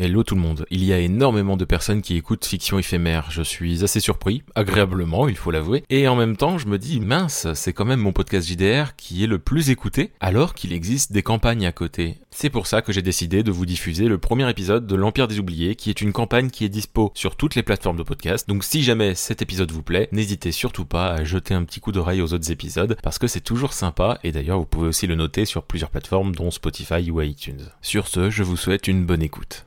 [0.00, 0.64] Hello tout le monde.
[0.70, 3.32] Il y a énormément de personnes qui écoutent Fiction éphémère.
[3.32, 5.82] Je suis assez surpris, agréablement, il faut l'avouer.
[5.90, 9.24] Et en même temps, je me dis, mince, c'est quand même mon podcast JDR qui
[9.24, 12.14] est le plus écouté, alors qu'il existe des campagnes à côté.
[12.30, 15.40] C'est pour ça que j'ai décidé de vous diffuser le premier épisode de l'Empire des
[15.40, 18.48] Oubliés, qui est une campagne qui est dispo sur toutes les plateformes de podcast.
[18.48, 21.90] Donc si jamais cet épisode vous plaît, n'hésitez surtout pas à jeter un petit coup
[21.90, 25.16] d'oreille aux autres épisodes, parce que c'est toujours sympa, et d'ailleurs vous pouvez aussi le
[25.16, 27.68] noter sur plusieurs plateformes, dont Spotify ou iTunes.
[27.82, 29.64] Sur ce, je vous souhaite une bonne écoute.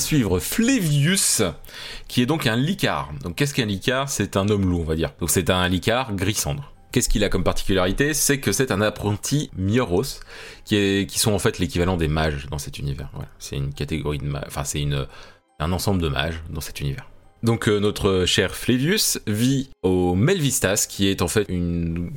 [0.00, 1.42] Suivre Flevius,
[2.08, 3.12] qui est donc un licard.
[3.22, 4.08] Donc qu'est-ce qu'un licard?
[4.08, 5.12] C'est un homme loup, on va dire.
[5.20, 6.72] Donc c'est un licard gris cendre.
[6.92, 8.14] Qu'est-ce qu'il a comme particularité?
[8.14, 10.20] C'est que c'est un apprenti Mioros,
[10.64, 13.10] qui, est, qui sont en fait l'équivalent des mages dans cet univers.
[13.12, 13.28] Voilà.
[13.38, 15.06] C'est une catégorie de mages, enfin c'est une,
[15.60, 17.08] un ensemble de mages dans cet univers.
[17.42, 22.12] Donc euh, notre cher Flevius vit au Melvistas, qui est en fait une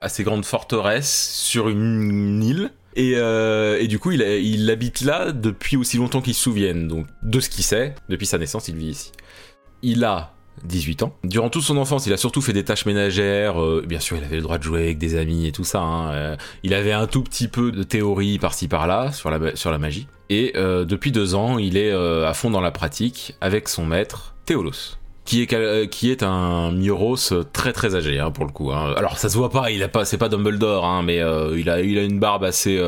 [0.00, 5.76] assez grande forteresse sur une île et, euh, et, du coup, il, habite là depuis
[5.76, 6.88] aussi longtemps qu'il se souvienne.
[6.88, 9.12] Donc, de ce qu'il sait, depuis sa naissance, il vit ici.
[9.82, 10.34] Il a
[10.64, 11.16] 18 ans.
[11.24, 13.60] Durant toute son enfance, il a surtout fait des tâches ménagères.
[13.60, 15.80] Euh, bien sûr, il avait le droit de jouer avec des amis et tout ça.
[15.80, 16.12] Hein.
[16.12, 19.78] Euh, il avait un tout petit peu de théorie par-ci par-là sur la, sur la
[19.78, 20.06] magie.
[20.30, 23.84] Et euh, depuis deux ans, il est euh, à fond dans la pratique avec son
[23.84, 27.16] maître, Théolos qui est euh, qui est un Mioros
[27.52, 28.72] très très âgé hein, pour le coup.
[28.72, 28.94] Hein.
[28.96, 31.68] Alors ça se voit pas, il a pas, c'est pas Dumbledore, hein, mais euh, il
[31.68, 32.78] a une barbe assez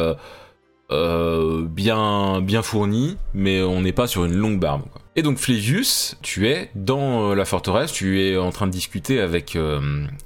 [0.92, 4.82] euh, bien fournie, mais on n'est pas sur une longue barbe.
[5.18, 9.56] Et donc Flavius, tu es dans la forteresse, tu es en train de discuter avec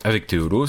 [0.03, 0.67] avec Théolos,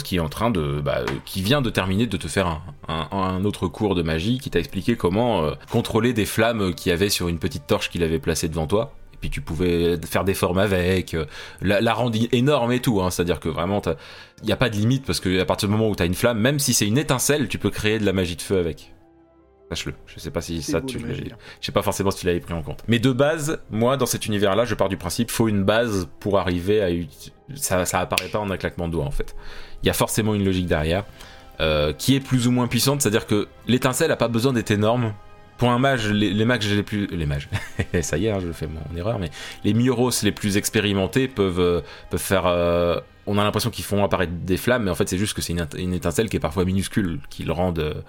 [0.83, 4.37] bah, qui vient de terminer de te faire un, un, un autre cours de magie,
[4.37, 8.03] qui t'a expliqué comment contrôler des flammes qu'il y avait sur une petite torche qu'il
[8.03, 11.25] avait placée devant toi puis tu pouvais faire des formes avec, euh,
[11.61, 13.81] la, la rendre énorme et tout, hein, c'est-à-dire que vraiment,
[14.41, 16.07] il n'y a pas de limite, parce que à partir du moment où tu as
[16.07, 18.57] une flamme, même si c'est une étincelle, tu peux créer de la magie de feu
[18.57, 18.93] avec.
[19.69, 22.53] Sache-le, je sais pas si ça tu je sais pas forcément si tu l'avais pris
[22.53, 22.83] en compte.
[22.89, 26.39] Mais de base, moi dans cet univers-là, je pars du principe faut une base pour
[26.39, 26.89] arriver à
[27.55, 29.33] ça ça apparaît pas en un claquement de doigts en fait.
[29.81, 31.05] Il y a forcément une logique derrière
[31.61, 35.13] euh, qui est plus ou moins puissante, c'est-à-dire que l'étincelle a pas besoin d'être énorme
[35.61, 37.47] pour un mage, les, mages les plus, les mages,
[38.01, 39.29] ça y est, hein, je fais mon erreur, mais
[39.63, 41.81] les Mioros les plus expérimentés peuvent euh,
[42.17, 42.47] faire.
[42.47, 45.41] Euh, on a l'impression qu'ils font apparaître des flammes, mais en fait c'est juste que
[45.43, 48.01] c'est une, étincelle qui est parfois minuscule, qui le rendent euh,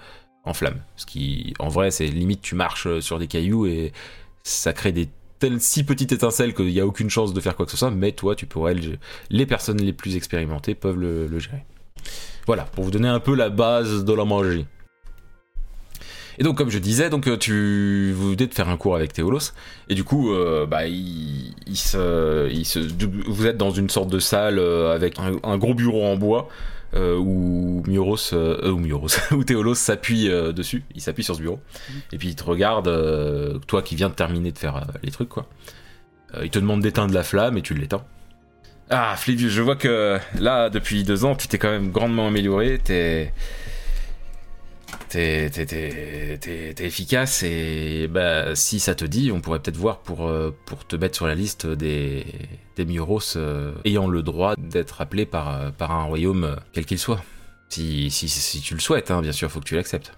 [0.45, 0.81] en flamme.
[0.95, 3.93] Ce qui, en vrai, c'est limite tu marches sur des cailloux et
[4.41, 7.67] ça crée des telles si petites étincelles qu'il n'y a aucune chance de faire quoi
[7.67, 8.75] que ce soit, mais toi tu pourrais,
[9.29, 11.63] les personnes les plus expérimentées peuvent le, le gérer.
[12.47, 14.65] Voilà, pour vous donner un peu la base de la magie.
[16.39, 19.13] Et donc, comme je disais, donc euh, tu vous venez de faire un cours avec
[19.13, 19.53] Théolos,
[19.89, 22.87] et du coup, euh, bah, il, il, se,
[23.27, 26.47] vous êtes dans une sorte de salle euh, avec un, gros bureau en bois.
[26.95, 28.69] Où Mioros, euh,
[29.31, 31.59] où Théolos s'appuie dessus, il s'appuie sur ce bureau,
[32.11, 35.47] et puis il te regarde, toi qui viens de terminer de faire les trucs, quoi.
[36.43, 38.03] il te demande d'éteindre la flamme et tu l'éteins.
[38.91, 42.79] Ah, Flévius, je vois que là, depuis deux ans, tu t'es quand même grandement amélioré.
[42.83, 43.33] T'es.
[45.13, 50.87] T'es, efficace et bah, si ça te dit, on pourrait peut-être voir pour, euh, pour
[50.87, 52.25] te mettre sur la liste des,
[52.75, 52.87] des
[53.35, 57.21] euh, ayant le droit d'être appelés par, euh, par un royaume quel qu'il soit.
[57.69, 60.17] Si, si, si tu le souhaites, hein, bien sûr, faut que tu l'acceptes.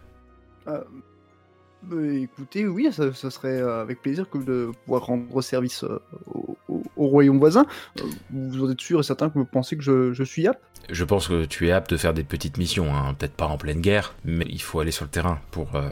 [0.66, 6.00] Bah, écoutez, oui, ça, serait avec plaisir que de pouvoir rendre service euh,
[6.34, 6.58] au,
[6.98, 7.66] au- au royaume voisin.
[8.00, 10.62] Euh, vous en êtes sûr et certain que vous pensez que je, je suis apte
[10.90, 13.58] Je pense que tu es apte de faire des petites missions, hein, peut-être pas en
[13.58, 15.90] pleine guerre, mais il faut aller sur le terrain pour, euh,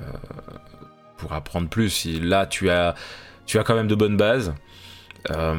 [1.17, 2.05] pour apprendre plus.
[2.05, 2.95] Et Là, tu as,
[3.45, 4.53] tu as quand même de bonnes bases.
[5.31, 5.55] Euh,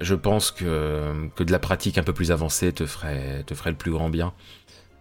[0.00, 3.70] je pense que, que de la pratique un peu plus avancée te ferait, te ferait
[3.70, 4.32] le plus grand bien.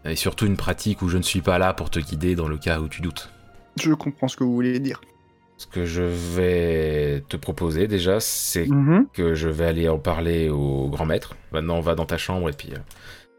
[0.05, 2.57] Et surtout une pratique où je ne suis pas là pour te guider dans le
[2.57, 3.29] cas où tu doutes.
[3.79, 5.01] Je comprends ce que vous voulez dire.
[5.57, 9.07] Ce que je vais te proposer déjà, c'est Mhm.
[9.11, 11.35] que je vais aller en parler au grand maître.
[11.51, 12.77] Maintenant, on va dans ta chambre et puis euh,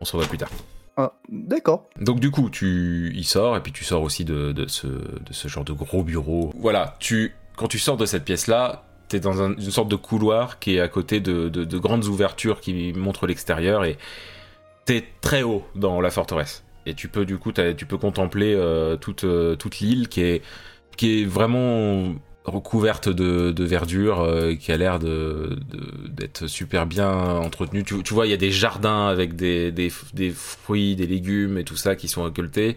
[0.00, 0.50] on se revoit plus tard.
[0.96, 1.88] Ah, d'accord.
[2.00, 5.32] Donc du coup, tu y sors et puis tu sors aussi de, de ce, de
[5.32, 6.52] ce genre de gros bureau.
[6.58, 10.58] Voilà, tu quand tu sors de cette pièce-là, t'es dans un- une sorte de couloir
[10.58, 13.96] qui est à côté de, de- de grandes ouvertures qui montrent l'extérieur et
[14.86, 16.64] t'es très haut dans la forteresse.
[16.84, 20.42] Et tu peux du coup, tu peux contempler euh, toute, euh, toute l'île qui est,
[20.98, 27.84] qui est vraiment recouverte de, verdure, euh, qui a l'air d'être super bien entretenue.
[27.84, 29.90] Tu, vois, il y a des jardins avec des,
[30.34, 32.76] fruits, des légumes et tout ça qui sont récoltés.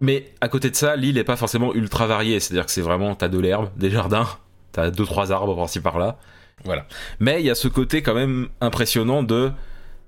[0.00, 2.38] Mais à côté de ça, l'île est pas forcément ultra variée.
[2.38, 4.28] C'est-à-dire que c'est vraiment, t'as de l'herbe, des jardins,
[4.72, 6.18] t'as deux trois arbres par-ci par-là.
[6.64, 6.86] Voilà.
[7.18, 9.50] Mais il y a ce côté quand même impressionnant de,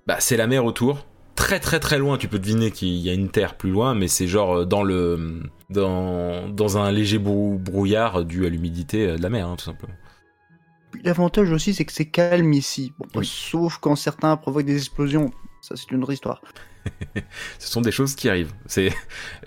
[0.07, 1.07] bah c'est la mer autour.
[1.39, 4.09] Très très très loin, tu peux deviner qu'il y a une terre plus loin, mais
[4.09, 5.41] c'est genre euh, dans le
[5.71, 9.65] dans, dans un léger brou- brouillard dû à l'humidité euh, de la mer, hein, tout
[9.65, 9.95] simplement.
[11.05, 12.93] L'avantage aussi, c'est que c'est calme ici.
[12.99, 13.27] Bon, Oui.
[13.27, 15.31] Sauf quand certains provoquent des explosions.
[15.61, 16.41] Ça, c'est une autre histoire.
[17.59, 18.53] Ce sont des choses qui arrivent.
[18.67, 18.93] C'est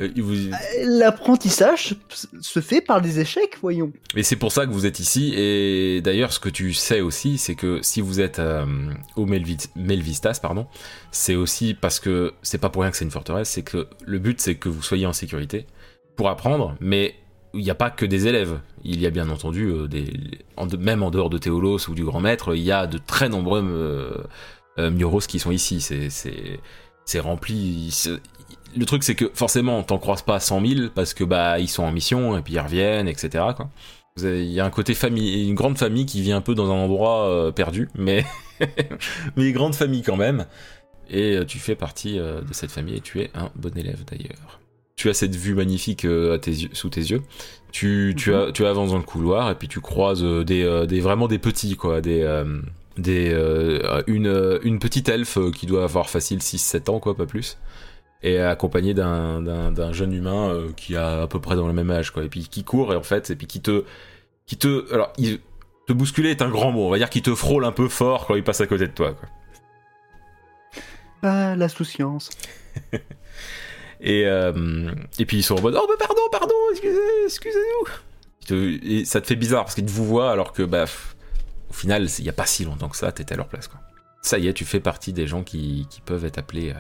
[0.02, 0.52] euh, Euh,
[0.84, 1.96] L'apprentissage
[2.42, 3.92] se fait par des échecs, voyons.
[4.16, 5.34] Et c'est pour ça que vous êtes ici.
[5.36, 8.66] Et d'ailleurs, ce que tu sais aussi, c'est que si vous êtes euh,
[9.16, 10.68] au Melvi- Melvistas, pardon,
[11.12, 13.50] c'est aussi parce que c'est pas pour rien que c'est une forteresse.
[13.50, 15.66] C'est que le but, c'est que vous soyez en sécurité
[16.16, 17.16] pour apprendre, mais
[17.54, 18.60] il n'y a pas que des élèves.
[18.84, 20.14] Il y a bien entendu des,
[20.80, 23.62] même en dehors de Théolos ou du Grand Maître, il y a de très nombreux
[23.64, 24.18] euh,
[24.78, 25.82] Mioros qui sont ici.
[25.82, 26.60] C'est c'est
[27.06, 27.90] c'est rempli.
[27.92, 28.20] c'est-
[28.76, 31.84] Le truc, c'est que forcément, t'en croises pas 100 000 parce que bah ils sont
[31.84, 33.30] en mission et puis ils reviennent, etc.
[33.56, 33.70] Quoi.
[34.18, 36.56] Vous avez- Il y a un côté famille, une grande famille qui vit un peu
[36.56, 38.24] dans un endroit euh, perdu, mais
[39.36, 40.46] mais grande famille quand même.
[41.10, 44.04] Et euh, tu fais partie euh, de cette famille et tu es un bon élève
[44.06, 44.60] d'ailleurs.
[44.96, 47.22] Tu as cette vue magnifique euh, à tes yeux, sous tes yeux.
[47.72, 48.36] Tu, tu, Mhm.
[48.36, 51.28] as, tu avances dans le couloir et puis tu croises euh, des, euh, des vraiment
[51.28, 52.62] des petits quoi, des euh,
[52.98, 57.16] des euh, une euh, une petite elfe euh, qui doit avoir facile 6-7 ans quoi,
[57.16, 57.58] pas plus.
[58.24, 62.12] Et accompagné d'un jeune humain euh, qui a à peu près dans le même âge
[62.12, 63.84] quoi et puis qui court et en fait et puis qui te
[64.46, 65.40] qui te alors il
[65.88, 68.28] te bousculer est un grand mot on va dire qu'il te frôle un peu fort
[68.28, 69.28] quand il passe à côté de toi quoi.
[71.24, 72.30] Ah, l'insouciance.
[74.02, 78.80] Et, euh, et puis ils sont en mode Oh, bah pardon, pardon, excusez, excusez-nous.
[78.84, 81.16] Et ça te fait bizarre parce qu'ils te vous voient alors que, bah, pff,
[81.72, 83.80] au final, il n'y a pas si longtemps que ça, t'étais à leur place, quoi.
[84.22, 86.72] Ça y est, tu fais partie des gens qui, qui peuvent être appelés.
[86.72, 86.80] euh,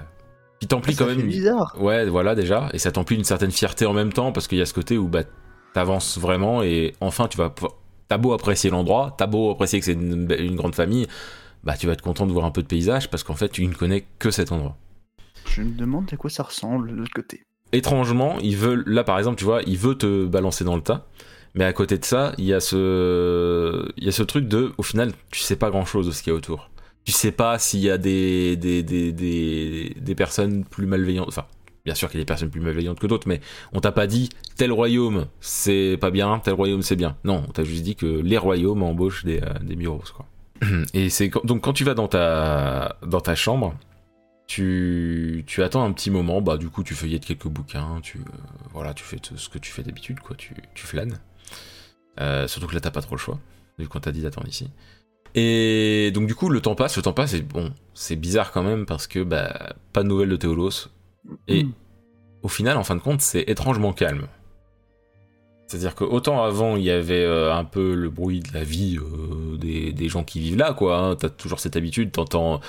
[0.59, 1.25] qui t'emplit Ça quand même.
[1.27, 1.75] bizarre.
[1.79, 2.69] Ouais, voilà, déjà.
[2.73, 4.97] Et ça t'emplit une certaine fierté en même temps parce qu'il y a ce côté
[4.97, 5.23] où, bah,
[5.73, 7.53] t'avances vraiment et enfin, tu vas.
[8.09, 11.07] T'as beau apprécier l'endroit, t'as beau apprécier que c'est une, une grande famille,
[11.63, 13.65] bah, tu vas être content de voir un peu de paysage parce qu'en fait, tu
[13.65, 14.75] ne connais que cet endroit.
[15.45, 17.45] Je me demande à quoi ça ressemble de l'autre côté.
[17.71, 21.07] étrangement, il veut, là par exemple, tu vois, il veut te balancer dans le tas,
[21.53, 25.57] mais à côté de ça, il y a ce, truc de, au final, tu sais
[25.57, 26.69] pas grand chose de ce qu'il y a autour.
[27.03, 28.55] Tu sais pas s'il y a des,
[30.15, 31.45] personnes plus malveillantes, enfin,
[31.83, 33.41] bien sûr qu'il y a des personnes plus malveillantes que d'autres, mais
[33.73, 37.17] on t'a pas dit tel royaume c'est pas bien, tel royaume c'est bien.
[37.25, 40.25] Non, on t'a juste dit que les royaumes embauchent des, euh, quoi.
[40.93, 41.09] Et
[41.43, 43.75] donc quand tu vas dans ta, chambre,
[44.47, 48.21] tu, attends un petit moment, bah du coup tu feuillettes quelques bouquins, tu euh,
[48.71, 51.17] voilà, tu fais ce que tu fais d'habitude, quoi, tu, tu flânes.
[52.19, 53.39] Euh, surtout que là t'as pas trop le choix,
[53.79, 54.69] vu qu'on t'a dit d'attendre ici.
[55.33, 58.63] Et donc du coup le temps passe, le temps passe, et bon, c'est bizarre quand
[58.63, 60.89] même parce que bah pas de nouvelles de Théolos.
[61.47, 61.71] Et Hmm.
[62.43, 64.27] au final, en fin de compte, c'est étrangement calme.
[65.67, 68.97] C'est-à-dire que autant avant il y avait euh, un peu le bruit de la vie
[68.97, 70.97] euh, des, des gens qui vivent là, quoi.
[70.97, 72.59] Hein, T'as toujours cette habitude, t'entends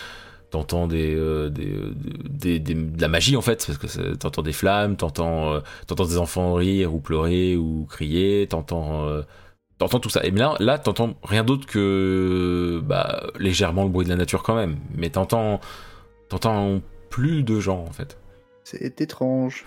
[0.53, 1.93] t'entends des, euh, euh,
[2.29, 6.19] des, de la magie en fait, parce que t'entends des flammes, t'entends euh, t'entends des
[6.19, 9.23] enfants rire ou pleurer ou crier, t'entends
[9.79, 10.23] T'entends tout ça.
[10.23, 14.55] Et là, là t'entends rien d'autre que bah, légèrement le bruit de la nature quand
[14.55, 14.77] même.
[14.95, 15.61] Mais t'entends,
[16.29, 16.81] t'entends
[17.11, 18.17] plus de gens en fait.
[18.63, 19.65] C'est étrange.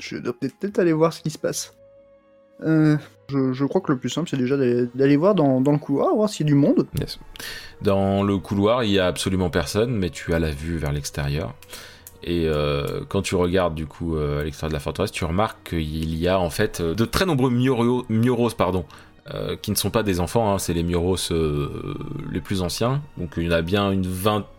[0.00, 1.74] Je dois peut-être aller voir ce qui se passe.
[2.62, 2.96] Euh,
[3.28, 6.46] je, crois que le plus simple, c'est déjà d'aller voir dans, le couloir, voir s'il
[6.46, 6.86] y a du monde.
[7.82, 11.54] Dans le couloir, il y a absolument personne, mais tu as la vue vers l'extérieur.
[12.24, 15.70] Et euh, quand tu regardes du coup euh, à l'extérieur de la forteresse, tu remarques
[15.70, 18.84] qu'il y a en fait de très nombreux Mioros, pardon,
[19.60, 21.16] qui ne sont pas des enfants, hein, c'est les Mioros
[22.32, 23.02] les plus anciens.
[23.18, 24.06] Donc il y en a bien une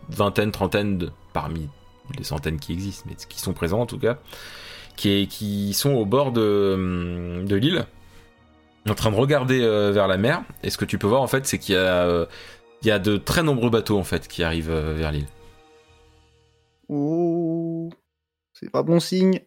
[0.08, 1.68] vingtaine, trentaine parmi
[2.16, 4.18] les centaines qui existent, mais qui sont présents en tout cas
[5.00, 7.86] qui, sont au bord de, l'île,
[8.88, 10.42] en train de regarder euh, vers la mer.
[10.62, 12.26] Et ce que tu peux voir en fait, c'est qu'il y a, euh,
[12.82, 15.26] y a de très nombreux bateaux en fait qui arrivent euh, vers l'île.
[16.88, 17.90] Oh,
[18.52, 19.40] c'est pas bon signe.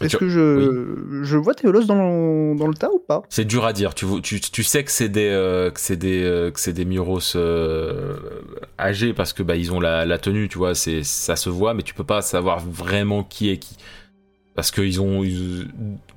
[0.00, 3.22] Est-ce que je, je vois Théolos dans le, dans le tas ou pas?
[3.28, 3.94] C'est dur à dire.
[3.94, 7.36] Tu, tu, tu sais que c'est des, c'est des, c'est des Muros
[8.78, 11.82] âgés parce que bah, ils ont la, la tenue, tu vois, ça se voit, mais
[11.82, 13.76] tu peux pas savoir vraiment qui est qui.
[14.54, 15.22] Parce qu'ils ont.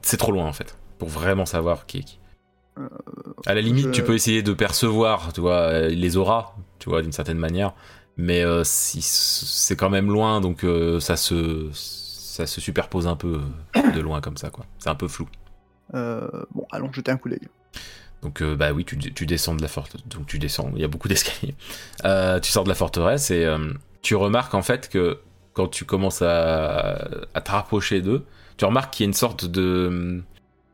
[0.01, 2.19] C'est trop loin en fait, pour vraiment savoir qui est qui.
[2.77, 2.87] Euh,
[3.45, 7.11] à la limite, tu peux essayer de percevoir, tu vois, les auras, tu vois, d'une
[7.11, 7.73] certaine manière.
[8.17, 13.15] Mais euh, si c'est quand même loin, donc euh, ça se ça se superpose un
[13.15, 13.41] peu
[13.75, 14.65] de loin comme ça, quoi.
[14.79, 15.27] C'est un peu flou.
[15.91, 17.47] bon, allons jeter un coup d'œil.
[18.21, 20.07] Donc bah oui, tu, tu, descends de la forteresse.
[20.07, 21.55] Donc tu descends, il y a beaucoup d'escaliers.
[22.41, 23.47] tu sors de la forteresse et
[24.01, 25.19] tu remarques en fait que
[25.53, 28.25] quand tu commences à, te rapprocher d'eux,
[28.57, 30.23] tu remarques qu'il y a une sorte de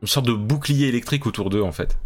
[0.02, 1.98] une sorte de bouclier électrique autour d'eux en fait.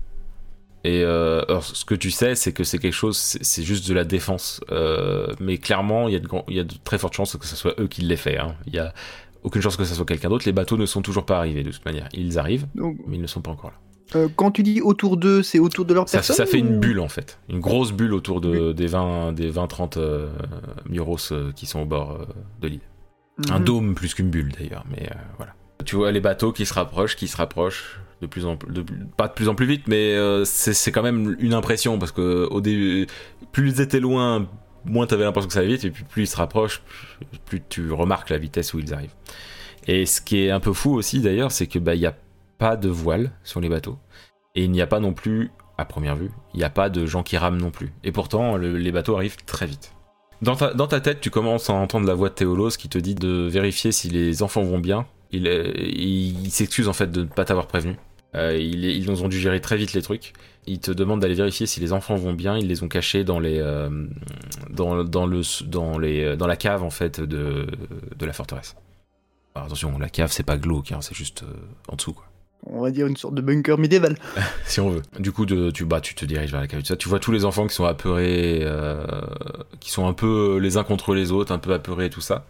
[0.85, 4.03] Et euh, ce que tu sais, c'est que c'est quelque chose, c'est juste de la
[4.03, 4.59] défense.
[4.71, 7.45] Euh, mais clairement, il y, a de, il y a de très fortes chances que
[7.45, 8.38] ce soit eux qui l'aient fait.
[8.38, 8.55] Hein.
[8.67, 8.93] Il y a
[9.43, 10.45] aucune chance que ce soit quelqu'un d'autre.
[10.45, 12.09] Les bateaux ne sont toujours pas arrivés de toute manière.
[12.13, 13.77] Ils arrivent, mais ils ne sont pas encore là.
[14.19, 16.79] Euh, quand tu dis autour d'eux, c'est autour de leur ça, personne Ça fait une
[16.79, 19.97] bulle en fait, une grosse bulle autour de, des 20-30 des 20, 30,
[20.89, 21.17] Muros
[21.55, 22.27] qui sont au bord
[22.62, 22.81] de l'île.
[23.50, 23.65] Un mhm.
[23.65, 25.53] dôme plus qu'une bulle d'ailleurs, mais voilà.
[25.86, 28.72] Tu vois les bateaux qui se rapprochent, qui se rapprochent de plus en plus,
[29.18, 32.62] pas de plus en plus vite, mais c'est quand même une impression parce que au
[32.62, 33.08] début,
[33.52, 34.48] plus ils étaient loin,
[34.86, 36.82] moins tu avais l'impression que ça allait vite, et puis plus ils se rapprochent,
[37.46, 39.13] plus, tu remarques la vitesse où ils arrivent.
[39.88, 42.16] Et ce qui est un peu fou aussi d'ailleurs, c'est que bah il y a
[42.58, 43.98] pas de voile sur les bateaux.
[44.56, 47.06] Et il n'y a pas non plus, à première vue, il n'y a pas de
[47.06, 47.92] gens qui rament non plus.
[48.04, 49.94] Et pourtant, les bateaux arrivent très vite.
[50.42, 53.48] Dans ta, tête, tu commences à entendre la voix de Théolos qui te dit de
[53.48, 55.06] vérifier si les enfants vont bien.
[55.34, 57.98] Il, il, s'excuse en fait de ne pas t'avoir prévenu.
[58.36, 60.34] Euh, ils, ont dû gérer très vite les trucs.
[60.66, 62.58] Il te demande d'aller vérifier si les enfants vont bien.
[62.58, 64.08] Ils les ont cachés dans les, euh,
[64.70, 67.68] dans, le, dans, les, dans la cave en fait de,
[68.18, 68.75] de la forteresse.
[69.56, 71.54] attention, la cave c'est pas glauque, hein, c'est juste euh,
[71.90, 72.25] en dessous quoi
[72.66, 74.18] on va dire une sorte de bunker médiéval.
[74.66, 75.02] si on veut.
[75.20, 76.82] Du coup, de, tu, bah, tu te diriges vers la cave.
[76.82, 79.06] Tu vois tous les enfants qui sont apeurés, euh,
[79.80, 82.46] qui sont un peu les uns contre les autres, un peu apeurés et tout ça.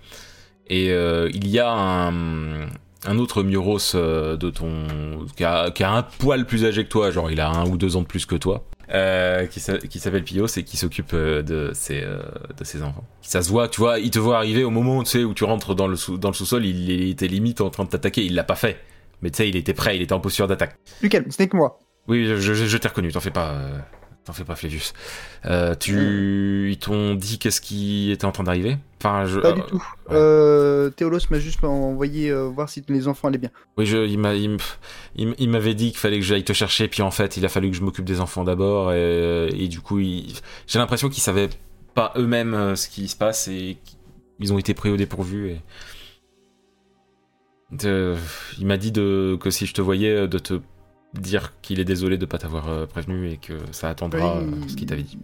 [0.67, 2.65] Et euh, il y a un,
[3.05, 4.88] un autre Mioros euh, de ton
[5.36, 7.77] qui a, qui a, un poil plus âgé que toi, genre il a un ou
[7.77, 8.65] deux ans de plus que toi.
[9.50, 9.60] qui
[10.00, 13.03] s'appelle Pios et qui s'occupe de ses, de ses enfants.
[13.22, 15.43] Ça se voit, tu vois, il te voit arriver au moment tu sais, où tu
[15.43, 18.24] rentres dans le, sous, dans le sous-sol, il, il était limite en train de t'attaquer,
[18.24, 18.79] il l'a pas fait
[19.24, 20.75] mais tu sais, il était prêt, il était en posture d'attaque.
[21.01, 21.79] Lucas, ce n'est que moi.
[22.10, 23.55] Oui, je, t'ai reconnu, t'en fais pas.
[24.24, 24.94] Euh, t'en fais pas, Flavius.
[25.46, 28.77] Euh, tu, ils t'ont dit qu'est-ce qui était en train d'arriver?
[29.00, 29.39] Enfin, je.
[29.39, 29.84] Pas du tout.
[30.12, 33.51] Euh, Théolos m'a juste envoyé voir si les enfants allaient bien.
[33.77, 37.12] Oui, je, il m'a, il, m'avait dit qu'il fallait que j'aille te chercher, puis en
[37.12, 41.10] fait, il a fallu que je m'occupe des enfants d'abord, et, du coup, j'ai l'impression
[41.10, 41.50] qu'ils savaient
[41.94, 43.77] pas eux-mêmes ce qui se passe et
[44.39, 45.51] ils ont été pris au dépourvu.
[45.51, 45.62] Et
[48.60, 50.60] il m'a dit de, que si je te voyais, de te
[51.13, 54.51] dire qu'il est désolé de ne pas t'avoir euh, prévenu et que ça attendra euh,
[54.67, 55.20] ce qu'il t'avait dit.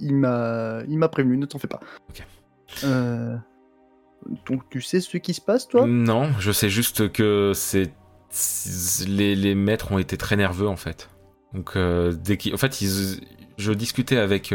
[0.00, 1.80] Il m'a, il m'a prévenu, ne t'en fais pas.
[2.10, 2.26] Ok.
[2.84, 3.36] Euh,
[4.46, 5.86] donc tu sais ce qui se passe, toi?
[5.86, 7.92] Non, je sais juste que c'est
[9.06, 11.08] les, les, maîtres ont été très nerveux en fait.
[11.52, 12.82] Donc dès en fait,
[13.58, 14.52] je discutais avec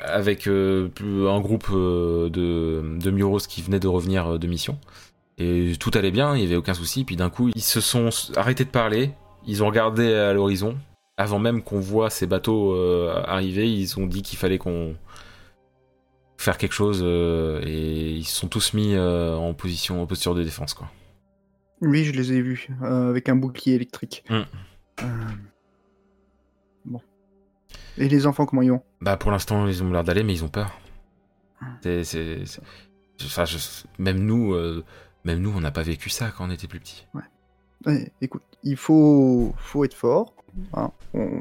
[0.00, 4.78] avec un groupe de, de Muros qui venait de revenir de mission.
[5.38, 7.04] Et tout allait bien, il n'y avait aucun souci.
[7.04, 9.12] Puis d'un coup, ils se sont arrêtés de parler.
[9.46, 10.76] Ils ont regardé à l'horizon.
[11.16, 14.96] Avant même qu'on voit ces bateaux euh, arriver, ils ont dit qu'il fallait qu'on
[16.38, 20.34] faire quelque chose euh, et ils se sont tous mis euh, en position, en posture
[20.34, 20.90] de défense, quoi.
[21.80, 24.24] Oui, je les ai vus avec un bouclier électrique.
[24.30, 25.04] Mm.
[26.86, 27.00] Bon.
[27.98, 28.82] Et les enfants, comment ils vont?
[29.00, 30.78] Bah, pour l'instant, ils ont l'air d'aller, mais ils ont peur.
[31.82, 32.44] C'est,
[33.22, 33.44] enfin,
[33.98, 34.54] même nous
[35.24, 37.06] même nous, on n'a pas vécu ça quand on était plus petit.
[37.14, 37.22] Ouais.
[37.86, 40.34] Ouais, écoute, il faut, faut être fort.
[40.74, 40.90] hein.
[41.12, 41.40] On-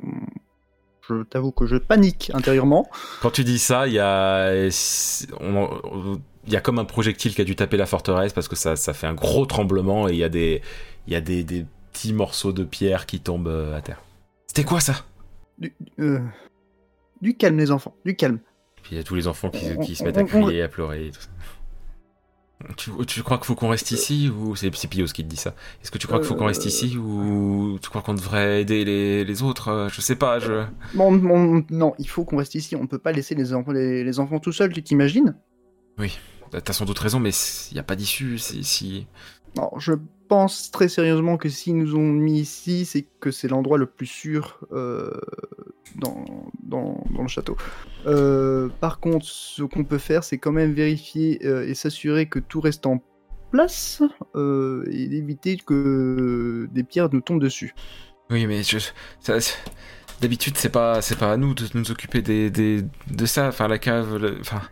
[1.10, 2.90] Je t'avoue que je panique intérieurement.
[3.22, 4.52] Quand tu dis ça, il y a,
[5.42, 8.76] on- y a comme un projectile qui a dû taper la forteresse parce que ça,
[8.78, 10.62] ça fait un gros tremblement et il y a des,
[11.08, 14.02] il y a des, des petits morceaux de pierre qui tombent euh, à terre.
[14.48, 14.94] C'était quoi ça?
[15.60, 16.20] Du, euh,
[17.22, 18.40] du calme, les enfants, du calme.
[18.82, 20.68] Puis il y a tous les enfants qui, On- se mettent à on- crier, à
[20.70, 21.08] pleurer.
[21.08, 21.30] Et tout ça.
[22.78, 25.54] Tu, tu crois qu'il faut qu'on reste ici ou c'est Pios qui te dit ça?
[25.82, 28.86] Est-ce que tu crois qu'il faut qu'on reste ici ou tu crois qu'on devrait aider
[28.86, 29.90] les, les autres?
[29.92, 30.40] Je sais pas.
[30.40, 30.64] Je...
[30.94, 32.76] Bon, bon, non, il faut qu'on reste ici.
[32.76, 35.36] On peut pas laisser les enfants, les, les enfants tout seuls, tu t'imagines?
[36.64, 37.32] T'as sans doute raison, mais
[37.72, 38.38] il n'y a pas d'issue.
[38.38, 39.08] Si, si...
[39.58, 39.94] Non, je
[40.34, 44.08] pense très sérieusement que s'ils nous ont mis ici, c'est que c'est l'endroit le plus
[44.08, 45.12] sûr euh,
[45.98, 46.26] dans,
[46.64, 47.56] dans, le château.
[48.08, 52.40] Euh, par contre, ce qu'on peut faire, c'est quand même vérifier euh, et s'assurer que
[52.40, 53.04] tout reste en
[53.52, 54.02] place
[54.36, 57.76] et d'éviter que des pierres nous tombent dessus.
[58.32, 58.80] Oui, mais je,
[59.20, 59.38] ça-
[60.20, 63.50] d'habitude, c'est pas, c'est pas à nous de nous occuper des, de ça.
[63.50, 64.64] Enfin, la cave, enfin,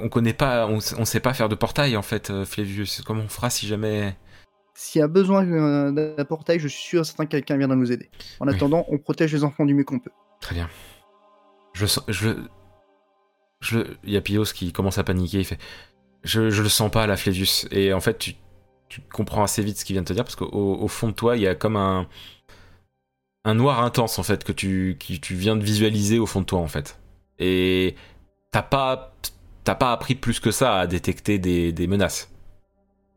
[0.00, 3.02] on connaît pas, on, on sait pas faire de portail en fait, euh, Flévius.
[3.02, 4.16] Comment on fera si jamais
[4.74, 7.92] S'il y a besoin euh, d'un portail, je suis sûr certain que quelqu'un viendra nous
[7.92, 8.10] aider.
[8.40, 8.54] En Oui.
[8.54, 10.10] attendant, on protège les enfants du mieux qu'on peut.
[10.40, 10.68] Très bien.
[11.74, 12.30] Je sens, je,
[13.60, 15.38] je, il y a Pios qui commence à paniquer.
[15.38, 15.58] Il fait,
[16.24, 17.66] je, je le sens pas là, Flévius.
[17.70, 18.34] Et en fait, tu,
[18.88, 20.46] tu comprends assez vite ce qu'il vient de te dire parce qu'au
[20.80, 22.08] au fond de toi, il y a comme un,
[23.44, 26.46] un noir intense en fait que tu, qui, tu viens de visualiser au fond de
[26.46, 26.98] toi en fait.
[27.38, 27.94] Et
[28.52, 29.12] t'as pas,
[29.64, 32.30] t'as pas appris plus que ça à détecter des, des menaces.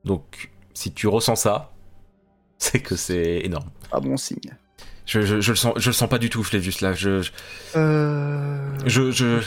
[0.04, 1.72] Donc, si tu ressens ça,
[2.58, 3.70] c'est que c'est énorme.
[3.92, 4.58] Ah bon signe.
[5.06, 6.44] Je, je, je le sens, je le sens pas du tout,
[6.82, 6.94] là.
[6.94, 7.32] Je, je,
[7.76, 8.72] Euh...
[8.88, 9.42] je, je,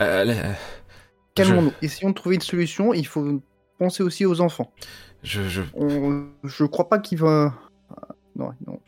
[0.00, 0.52] euh,
[1.34, 1.72] Calmons-nous.
[1.82, 2.94] Essayons de trouver une solution.
[2.94, 3.42] Il faut
[3.80, 4.72] penser aussi aux enfants.
[5.24, 7.52] je, je, On- Je crois pas qu'il va.
[8.36, 8.78] Non, non.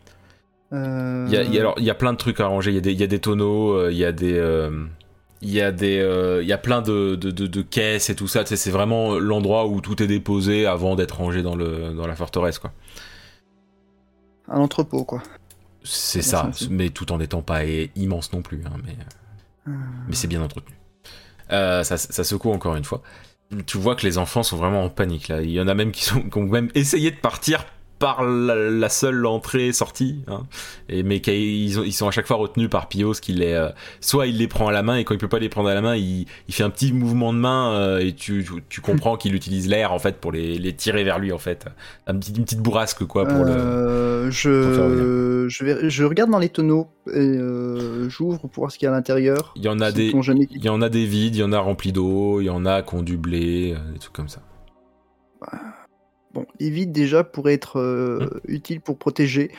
[0.73, 2.47] Euh, il y a, il y a- alors, il y a plein de trucs à
[2.47, 2.71] ranger.
[2.71, 4.87] Il y a des, il y a des tonneaux, euh, il y a des, euh,
[5.43, 8.17] il y a des, euh, il y a plein de, de, de, de caisses et
[8.17, 8.45] tout ça.
[8.45, 12.07] Tu sais, c'est vraiment l'endroit où tout est déposé avant d'être rangé dans le, dans
[12.07, 12.73] la forteresse, quoi.
[14.49, 15.23] Un entrepôt, quoi.
[15.83, 18.63] C'est ça, mais tout en n'étant pas immense non plus.
[18.67, 18.97] hein, mais,
[19.69, 19.73] Euh,
[20.09, 20.77] mais c'est bien entretenu.
[21.53, 23.03] Euh, ça, ça secoue encore une fois.
[23.67, 25.43] Tu vois que les enfants sont vraiment en panique là.
[25.43, 27.65] Il y en a même qui, sont, qui ont même essayé de partir
[27.99, 30.43] par la, la seule entrée-sortie, hein.
[30.89, 34.27] et mais qu'ils ils sont à chaque fois retenus par Pios qui les, euh, soit
[34.27, 35.81] il les prend à la main et quand il peut pas les prendre à la
[35.81, 39.17] main, il, il fait un petit mouvement de main euh, et tu, tu, tu comprends
[39.17, 41.67] qu'il utilise l'air en fait pour les, les tirer vers lui en fait,
[42.07, 43.53] un petit, une petite bourrasque quoi pour le.
[43.53, 45.47] euh, pour je...
[45.49, 45.89] Je, vais...
[45.89, 47.39] je regarde dans les tonneaux et
[48.09, 49.53] j'ouvre pour voir ce qu'il y a à l'intérieur.
[49.57, 51.53] Il y en a des, jamais il y en a des vides, il y en
[51.53, 54.43] a remplis d'eau, il y en a qui ont du blé, des trucs comme ça.
[56.37, 59.51] Bon, les vides déjà pourraient être euh, utiles pour protéger.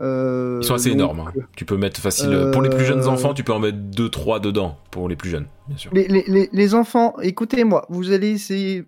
[0.00, 0.60] Euh, Mmh.
[0.62, 1.20] Ils sont assez donc, énormes.
[1.20, 1.32] hein.
[1.54, 2.50] Tu peux mettre facile.
[2.52, 4.76] Pour les plus jeunes Euh, enfants, tu peux en mettre 2-3 dedans.
[4.90, 5.92] Pour les plus jeunes, bien sûr.
[5.94, 8.84] Les, les- les- les enfants, écoutez-moi, vous allez essayer.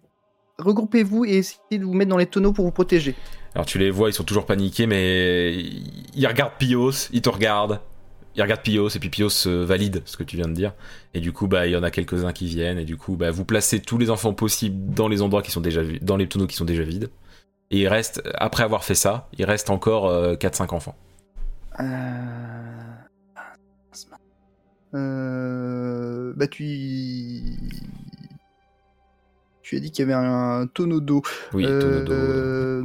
[0.59, 3.15] Regroupez-vous et essayez de vous mettre dans les tonneaux pour vous protéger.
[3.55, 5.55] Alors tu les vois, ils sont toujours paniqués, mais
[6.15, 7.81] ils regardent Pios, ils te regardent.
[8.35, 10.73] Ils regardent Pios, et puis Pios euh, valide ce que tu viens de dire.
[11.15, 13.31] Et du coup, bah, il y en a quelques-uns qui viennent, et du coup, bah,
[13.31, 16.47] vous placez tous les enfants possibles dans les endroits qui sont déjà dans les tonneaux
[16.47, 17.09] qui sont déjà vides.
[17.71, 20.95] Et il reste, après avoir fait ça, il reste encore euh, 4-5 enfants.
[21.81, 21.85] Euh...
[24.95, 26.33] Euh...
[26.37, 27.41] Bah tu...
[29.63, 31.23] Tu as dit qu'il y avait un tonneau d'eau.
[31.53, 32.13] Oui, tonneau d'eau.
[32.13, 32.85] Euh,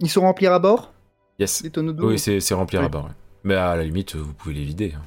[0.00, 0.92] Ils sont remplis à bord,
[1.38, 1.62] Yes.
[1.62, 2.08] les tonneaux d'eau?
[2.08, 3.04] Oui, c'est c'est rempli à bord.
[3.04, 3.10] ouais.
[3.44, 4.94] Mais à la limite, vous pouvez les vider.
[4.96, 5.02] hein.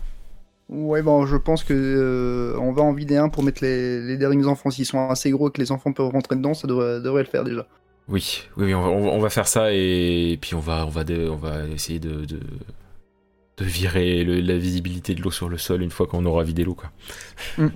[0.69, 4.15] Ouais, bon, je pense que euh, on va en vider un pour mettre les, les
[4.17, 4.69] derniers enfants.
[4.69, 7.29] S'ils sont assez gros et que les enfants peuvent rentrer dedans, ça devrait, devrait le
[7.29, 7.65] faire déjà.
[8.09, 11.35] Oui, oui, oui, on va, on faire ça et puis on va, on va, on
[11.35, 12.39] va essayer de, de,
[13.57, 16.63] de virer le- la visibilité de l'eau sur le sol une fois qu'on aura vidé
[16.63, 16.91] l'eau, quoi.
[17.57, 17.67] Mm.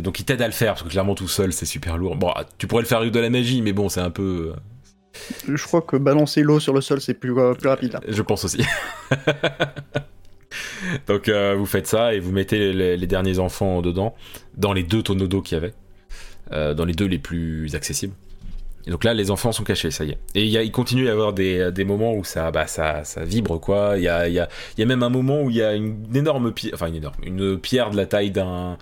[0.00, 2.14] Donc il t'aide à le faire parce que clairement tout seul c'est super lourd.
[2.16, 4.54] Bon, tu pourrais le faire avec de la magie, mais bon, c'est un peu,
[5.48, 7.94] euh, Je crois que balancer l'eau sur le sol, c'est plus, euh, plus rapide.
[7.94, 8.00] là.
[8.06, 8.62] je pense aussi.
[11.08, 14.14] Donc euh, vous faites ça et vous mettez les, les derniers enfants dedans,
[14.56, 15.74] dans les deux tonneaux d'eau qu'il y avait,
[16.52, 18.14] euh, dans les deux les plus accessibles.
[18.90, 20.18] Et donc là, les enfants sont cachés, ça y est.
[20.34, 22.66] Et il, y a, il continue à y avoir des, des moments où ça, bah,
[22.66, 23.92] ça, ça vibre, quoi.
[23.98, 25.62] Il y a, il y, a, il y a même un moment où il y
[25.62, 28.78] a une énorme pierre, enfin une énorme, une pierre de la taille d'un,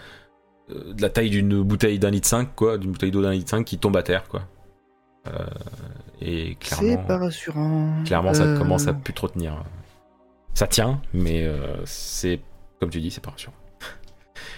[0.71, 3.51] euh, de la taille d'une bouteille d'un litre 5, quoi, d'une bouteille d'eau d'un litre
[3.51, 4.49] 5 qui tombe à terre, quoi.
[5.27, 5.44] Euh,
[6.23, 8.03] et C'est clairement, pas rassurant.
[8.07, 9.62] clairement, ça Euh, commence à plus trop tenir.
[10.55, 11.47] Ça tient, mais
[11.85, 12.40] c'est,
[12.81, 13.55] comme tu dis, c'est pas rassurant.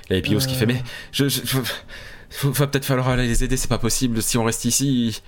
[0.08, 0.80] Il y a Epios qui fait, mais
[1.12, 1.58] je, je-
[2.48, 4.22] va peut-être falloir aller les aider, c'est pas possible.
[4.22, 5.20] Si on reste ici,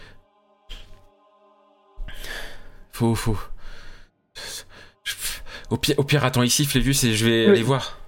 [3.15, 3.15] faut
[4.35, 4.65] faut,
[5.71, 7.53] Au pire, au pire, attends ici, Flévus, et je vais Oui.
[7.53, 7.99] aller voir.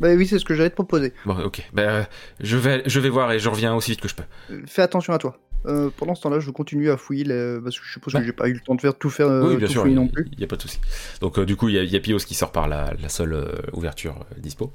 [0.00, 1.14] Bah oui, c'est ce que j'allais te proposer.
[1.24, 1.62] Bon, ok.
[1.72, 2.04] Bah, euh,
[2.40, 4.24] je vais, je vais voir et je reviens aussi vite que je peux.
[4.50, 5.38] Euh, Fais attention à toi.
[5.66, 8.20] Euh, pendant ce temps-là, je continue à fouiller les- parce que je suppose Bah.
[8.20, 9.80] que j'ai pas eu le temps de faire tout faire oui, bien tout sûr.
[9.82, 10.28] fouiller Il non plus.
[10.36, 10.78] n'y a pas de souci.
[11.22, 12.92] Donc, euh, du coup, il y, a- il y a Pios qui sort par la,
[13.00, 14.70] la seule ouverture dispo.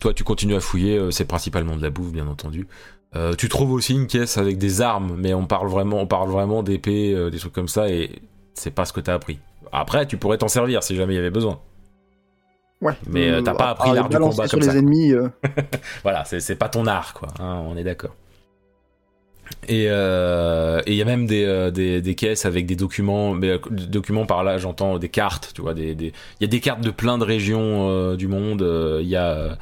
[0.00, 1.10] Toi, tu continues à fouiller.
[1.12, 2.66] c'est principalement de la bouffe, bien entendu.
[3.38, 6.64] Tu trouves aussi une caisse avec des armes, mais on parle vraiment, on parle vraiment
[6.64, 8.10] d'épées, des trucs comme ça, et
[8.54, 9.38] c'est pas ce que t'as appris.
[9.72, 11.60] Après, tu pourrais t'en servir si jamais il y avait besoin.
[12.80, 12.92] Ouais.
[13.08, 14.78] Mais, euh, t'as pas à appris l'art du combat sur comme les ça.
[14.78, 15.12] ennemis.
[15.12, 15.28] euh,
[16.02, 17.28] Voilà, c'est pas ton art, quoi.
[17.40, 18.14] hein, on est d'accord.
[19.68, 23.34] Et euh, et il y a même des, euh, des, des caisses avec des documents,
[23.34, 25.74] mais euh, documents par là, j'entends des cartes, tu vois.
[25.74, 28.62] des- des- Il y a des cartes de plein de régions euh, du monde.
[28.62, 29.58] euh, Il y a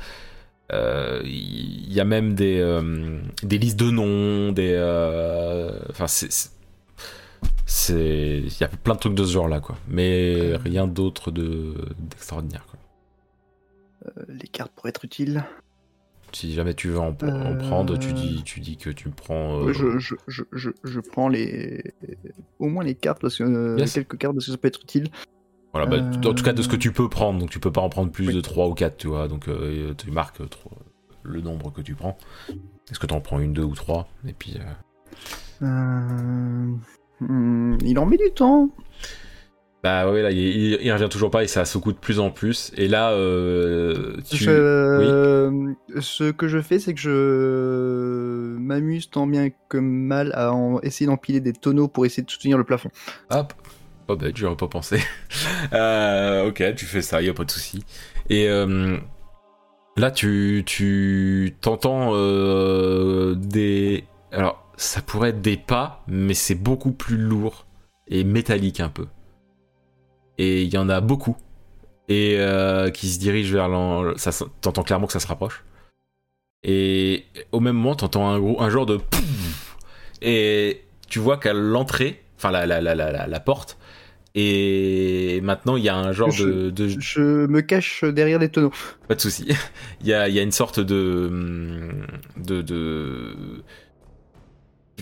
[0.73, 4.73] euh, il y a même des, euh, des listes de noms, des.
[4.75, 6.51] euh, Enfin, c'est.
[7.73, 11.31] C'est- il y a plein de trucs de ce genre là quoi mais rien d'autre
[11.31, 12.79] de d'extraordinaire quoi
[14.29, 15.45] les cartes pourraient être utiles.
[16.33, 19.61] Si jamais tu veux en, en Euh, prendre, tu dis, tu dis que tu prends.
[19.67, 20.15] euh, Je, je,
[20.51, 21.85] je, je, prends les
[22.59, 23.93] au moins les cartes parce que euh, Yes.
[23.93, 25.09] quelques cartes parce que ça peut être utile.
[25.73, 27.71] Voilà, bah, euh, en tout cas de ce que tu peux prendre, donc tu peux
[27.71, 28.35] pas en prendre plus Oui.
[28.35, 30.49] de 3 ou 4, tu vois, donc euh, tu marques euh,
[31.23, 32.17] le nombre que tu prends.
[32.91, 34.09] Est-ce que tu en prends une, deux ou trois?
[34.27, 34.59] Et puis.
[35.63, 36.75] euh,
[37.21, 38.71] Hmm, il en met du temps.
[39.83, 42.31] Bah ouais, là, il, il, il revient toujours pas et ça secoue de plus en
[42.31, 42.73] plus.
[42.77, 44.45] Et là, euh, tu.
[44.47, 50.81] Je- Ce que je fais, c'est que je m'amuse tant bien que mal à en-
[50.83, 52.91] essayer d'empiler des tonneaux pour essayer de soutenir le plafond.
[53.31, 53.53] Hop,
[54.07, 54.99] pas bête, j'y aurais pas pensé.
[55.73, 57.83] Euh, ok, tu fais ça, y a pas de souci.
[58.29, 58.99] Et euh,
[59.97, 62.13] là, tu tu t'entends
[63.35, 64.05] des.
[64.33, 67.67] Alors, ça pourrait être des pas, mais c'est beaucoup plus lourd
[68.09, 69.07] et métallique un peu.
[70.39, 71.37] Et il y en a beaucoup.
[72.09, 74.15] Et euh, qui se dirigent vers l'en.
[74.61, 75.65] T'entends clairement que ça se rapproche.
[76.65, 79.01] Et au même moment, t'entends un, gros, un genre de.
[80.21, 83.77] Et tu vois qu'à l'entrée, enfin la, la, la, la, la- porte,
[84.35, 88.49] et maintenant il y a un genre Je- de, de- Je me cache derrière des
[88.49, 88.73] tonneaux.
[89.09, 89.49] Pas de souci.
[90.01, 91.91] Il y a, il y a une sorte de.
[92.37, 92.63] de.
[92.63, 93.37] de...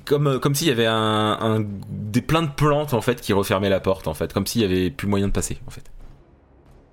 [0.04, 0.94] Comme, comme s'il y avait un,
[1.40, 4.62] un- des plein de plantes en fait qui refermaient la porte en fait, comme s'il
[4.62, 5.82] y avait plus moyen de passer en fait.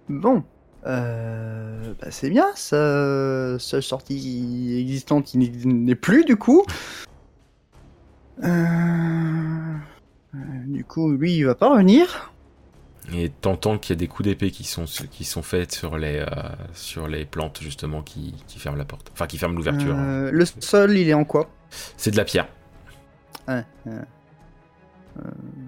[0.10, 0.43] Bon,
[0.86, 6.65] euh, bah c'est bien, sa seule sortie existante qui n'est- plus du coup.
[8.43, 8.47] Euh,
[10.36, 12.31] euh, du coup, lui, il va pas revenir.
[13.13, 16.19] Et t'entends qu'il y a des coups d'épée qui sont, qui sont faits sur les,
[16.19, 16.25] euh,
[16.73, 19.10] sur les plantes justement qui, qui ferment la porte.
[19.13, 19.95] Enfin qui ferment l'ouverture.
[19.97, 21.49] Euh, le sol, il est en quoi?
[21.95, 22.47] C'est de la pierre.
[23.47, 24.01] Ah, euh,
[25.19, 25.21] euh,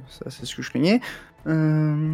[0.09, 0.99] Ça, c'est ce que je craignais.
[1.47, 2.13] Euh,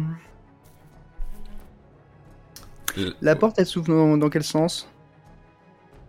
[3.20, 4.88] la porte, elle s'ouvre dans, dans quel sens?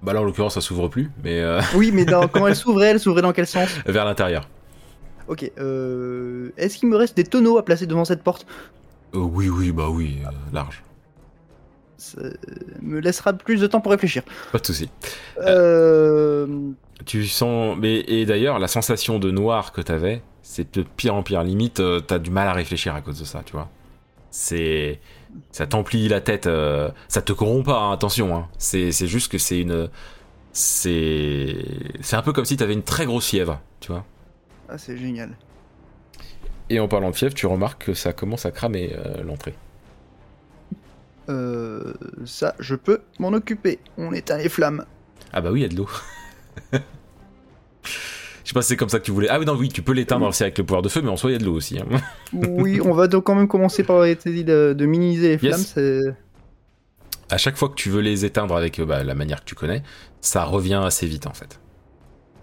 [0.03, 2.87] Bah là en l'occurrence ça s'ouvre plus, mais euh, Oui, mais dans, comment elle s'ouvrait?
[2.91, 3.69] Elle s'ouvrait dans quel sens?
[3.85, 4.47] Vers l'intérieur.
[5.27, 5.51] Ok.
[5.57, 8.45] Euh, Est-ce qu'il me reste des tonneaux à placer devant cette porte?
[9.15, 10.83] Euh, oui oui bah oui, euh, large.
[11.97, 12.21] Ça
[12.81, 14.23] me laissera plus de temps pour réfléchir.
[14.51, 14.89] Pas de souci.
[15.39, 16.47] Euh...
[17.05, 21.23] Tu sens, mais et d'ailleurs la sensation de noir que t'avais, c'est de pire en
[21.23, 21.43] pire.
[21.43, 23.69] Limite, euh, t'as du mal à réfléchir à cause de ça, tu vois.
[24.29, 24.99] C'est,
[25.51, 26.47] ça t'emplit la tête.
[26.47, 28.35] euh, ça te corrompt pas, hein, attention.
[28.35, 28.47] Hein.
[28.57, 29.89] C'est, c'est juste que c'est une,
[30.51, 31.55] c'est,
[32.01, 34.05] c'est un peu comme si t'avais une très grosse fièvre, tu vois.
[34.69, 35.37] Ah, c'est génial.
[36.69, 39.55] Et en parlant de fièvre, tu remarques que ça commence à cramer euh, l'entrée.
[41.29, 41.93] Euh,
[42.25, 43.79] ça, je peux m'en occuper.
[43.97, 44.85] On éteint les flammes.
[45.33, 45.89] Ah bah oui, il y a de l'eau.
[48.43, 49.27] Je sais pas si c'est comme ça que tu voulais.
[49.29, 51.17] Ah oui, non, oui, tu peux l'éteindre aussi avec le pouvoir de feu, mais en
[51.17, 51.77] soi, il y a de l'eau aussi.
[51.79, 51.85] hein.
[52.33, 55.59] Oui, on va donc quand même commencer par essayer de, de minimiser les flammes.
[55.59, 55.73] Yes.
[55.75, 56.01] C'est
[57.29, 59.55] à chaque fois que tu veux les éteindre avec euh, bah, la manière que tu
[59.55, 59.83] connais,
[60.21, 61.59] ça revient assez vite en fait.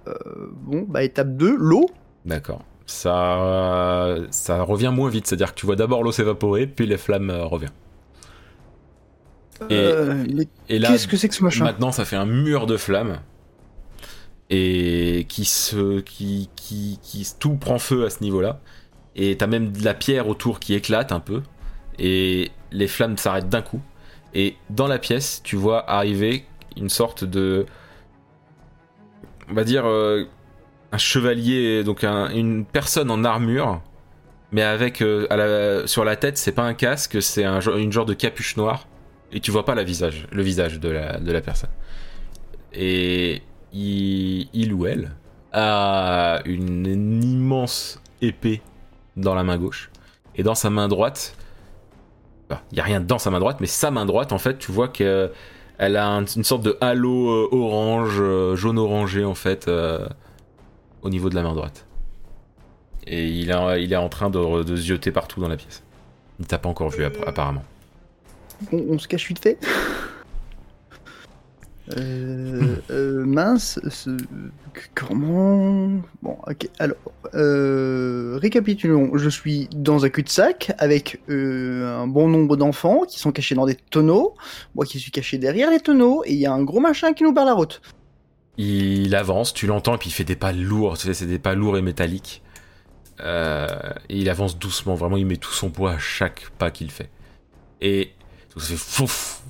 [0.09, 0.13] euh,
[0.53, 0.85] bon.
[0.87, 1.89] Bah étape 2, l'eau.
[2.27, 2.63] D'accord.
[2.85, 7.31] Ça, ça revient moins vite, c'est-à-dire que tu vois d'abord l'eau s'évaporer, puis les flammes
[7.31, 7.71] reviennent.
[9.71, 12.27] Et- Euh, mais Et là, qu'est-ce que c'est que ce machin maintenant, ça fait un
[12.27, 13.19] mur de flammes
[14.51, 18.61] et qui se, qui, qui, qui tout prend feu à ce niveau-là.
[19.17, 21.43] Et t'as même de la pierre autour qui éclate un peu,
[21.99, 23.81] et les flammes s'arrêtent d'un coup.
[24.35, 26.45] Et dans la pièce, tu vois arriver
[26.77, 27.65] une sorte de,
[29.49, 30.25] on va dire, euh,
[30.93, 33.81] un chevalier, donc un- une personne en armure,
[34.53, 37.93] mais avec euh, à la- sur la tête, c'est pas un casque, c'est un, une
[37.93, 38.87] genre de capuche noire,
[39.35, 41.71] et tu vois pas la visage, le visage de la, de la personne.
[42.73, 43.43] Et
[43.73, 45.11] il, il ou elle
[45.53, 48.63] a une, une immense épée
[49.17, 49.91] dans la main gauche
[50.37, 51.37] Et dans sa main droite,
[52.71, 54.71] il y a rien dans sa main droite, mais sa main droite, en fait, tu
[54.71, 55.31] vois qu'elle
[55.79, 60.07] a une sorte de halo euh, orange, euh, jaune orangé en fait, euh,
[61.03, 61.87] au niveau de la main droite.
[63.07, 65.83] Et il, il est en train de, de zioter partout dans la pièce.
[66.39, 67.63] Il t'a pas encore vu apparemment.
[68.73, 69.59] On, se cache vite fait.
[71.99, 73.79] Euh, euh, mince,
[74.95, 76.69] comment Bon, ok.
[76.79, 76.97] Alors,
[77.35, 79.17] euh, récapitulons.
[79.17, 83.75] Je suis dans un cul-de-sac avec un bon nombre d'enfants qui sont cachés dans des
[83.75, 84.35] tonneaux.
[84.75, 87.23] Moi qui suis caché derrière les tonneaux et il y a un gros machin qui
[87.23, 87.83] nous barre la route.
[88.57, 90.97] Il avance, tu l'entends, et puis il fait des pas lourds.
[90.97, 92.43] C'est des pas lourds et métalliques.
[93.21, 93.25] et
[94.09, 94.95] il avance doucement.
[94.95, 97.11] Vraiment, il met tout son poids à chaque pas qu'il fait.
[97.83, 98.13] Et
[98.57, 99.43] ça fait fouf.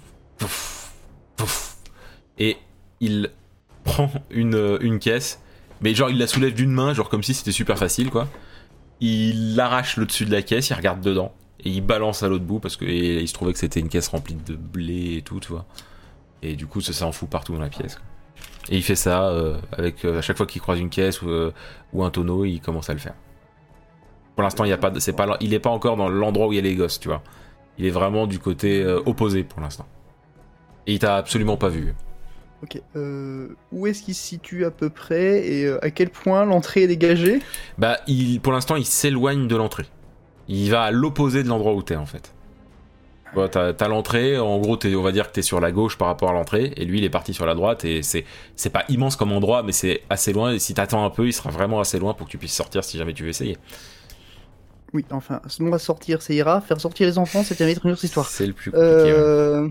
[2.38, 2.56] Et
[3.00, 3.30] il
[3.84, 5.40] prend une, une caisse,
[5.80, 8.28] mais genre il la soulève d'une main, genre comme si c'était super facile quoi.
[9.00, 12.44] Il arrache le dessus de la caisse, il regarde dedans, et il balance à l'autre
[12.44, 15.40] bout parce que il se trouvait que c'était une caisse remplie de blé et tout,
[15.40, 15.66] tu vois.
[16.42, 17.98] Et du coup, ça s'en fout partout dans la pièce.
[18.70, 21.28] Et il fait ça euh, avec euh, à chaque fois qu'il croise une caisse ou,
[21.28, 21.52] euh,
[21.98, 23.14] un tonneau, il commence à le faire.
[24.34, 26.56] Pour l'instant, il y a pas, pas, il est pas encore dans l'endroit où il
[26.56, 27.22] y a les gosses, tu vois.
[27.78, 29.86] Il est vraiment du côté euh, opposé pour l'instant.
[30.86, 31.94] Et il t'a absolument pas vu.
[32.62, 32.80] Ok.
[32.96, 36.82] Euh, où est-ce qu'il se situe à peu près et euh, à quel point l'entrée
[36.82, 37.40] est dégagée?
[37.78, 39.86] Bah, il, pour l'instant, il s'éloigne de l'entrée.
[40.48, 42.34] Il va à l'opposé de l'endroit où t'es en fait.
[43.34, 46.30] Bon, t'as l'entrée, en gros, on va dire que t'es sur la gauche par rapport
[46.30, 49.32] à l'entrée, et lui, il est parti sur la droite, et c'est pas immense comme
[49.32, 52.14] endroit, mais c'est assez loin, et si t'attends un peu, il sera vraiment assez loin
[52.14, 53.58] pour que tu puisses sortir si jamais tu veux essayer.
[54.94, 56.60] Oui, enfin, on va sortir, ça ira.
[56.60, 58.28] Faire sortir les enfants, c'est une autre histoire.
[58.28, 59.12] C'est le plus compliqué.
[59.12, 59.68] Euh...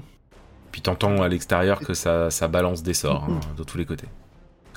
[0.74, 4.08] Puis t'entends à l'extérieur que ça, ça, balance des sorts hein, de tous les côtés.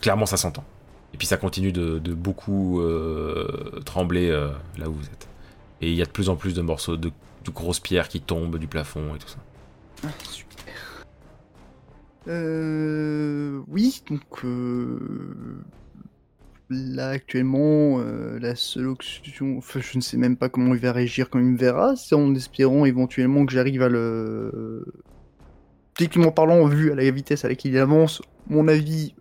[0.00, 0.62] Clairement, ça s'entend.
[1.14, 5.26] Et puis ça continue de, beaucoup euh, trembler euh, là où vous êtes.
[5.80, 7.10] Et il y a de plus en plus de morceaux de,
[7.48, 9.38] grosses pierres qui tombent du plafond et tout ça.
[10.04, 11.04] Ah, super.
[12.28, 14.44] Euh, oui, donc
[16.70, 20.92] là actuellement, euh, la seule option, enfin, je ne sais même pas comment il va
[20.92, 24.84] réagir quand il me verra, c'est en espérant éventuellement que j'arrive à le.
[25.94, 29.14] Techniquement parlant, vu à la vitesse à laquelle il avance, mon avis,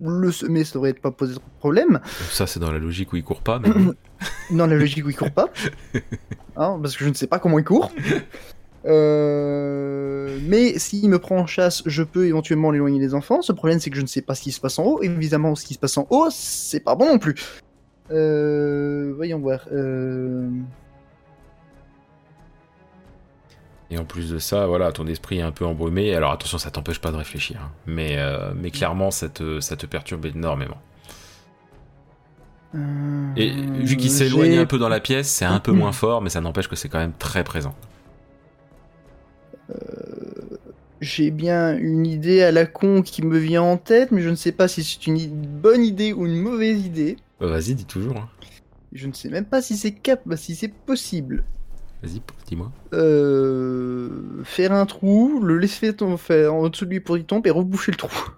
[0.00, 2.00] le semer, ça devrait pas poser de problème.
[2.30, 3.70] Ça, c'est dans la logique où il court pas, mais.
[4.56, 5.48] dans la logique où il court pas.
[6.60, 7.92] Hein, parce que je ne sais pas comment il court.
[8.86, 13.42] Euh, mais s'il me prend en chasse, je peux éventuellement l'éloigner des enfants.
[13.42, 15.02] Ce problème, c'est que je ne sais pas ce qui se passe en haut.
[15.02, 17.34] Évidemment, ce qui se passe en haut, c'est pas bon non plus.
[18.10, 19.66] Euh, voyons voir.
[19.72, 20.48] Euh.
[23.90, 26.14] Et en plus de ça, voilà, ton esprit est un peu embrumé.
[26.14, 27.58] Alors attention, ça t'empêche pas de réfléchir.
[27.62, 27.70] Hein.
[27.86, 28.18] Mais,
[28.54, 30.76] mais clairement, ça te, ça te perturbe énormément.
[33.36, 36.28] Et vu qu'il s'éloigne un peu dans la pièce, c'est un peu moins fort, mais
[36.28, 37.74] ça n'empêche que c'est quand même très présent.
[39.70, 39.74] Euh,
[41.00, 44.34] j'ai bien une idée à la con qui me vient en tête, mais je ne
[44.34, 47.16] sais pas si c'est une bonne idée ou une mauvaise idée.
[47.40, 48.16] Bah, vas-y, dis toujours.
[48.16, 48.28] Hein.
[48.92, 51.44] Je ne sais même pas si c'est cap, si c'est possible.
[52.02, 52.72] Vas-y, dis-moi.
[52.94, 57.50] Euh, faire un trou, le laisser faire en dessous de lui pour qu'il tombe et
[57.50, 58.30] reboucher le trou.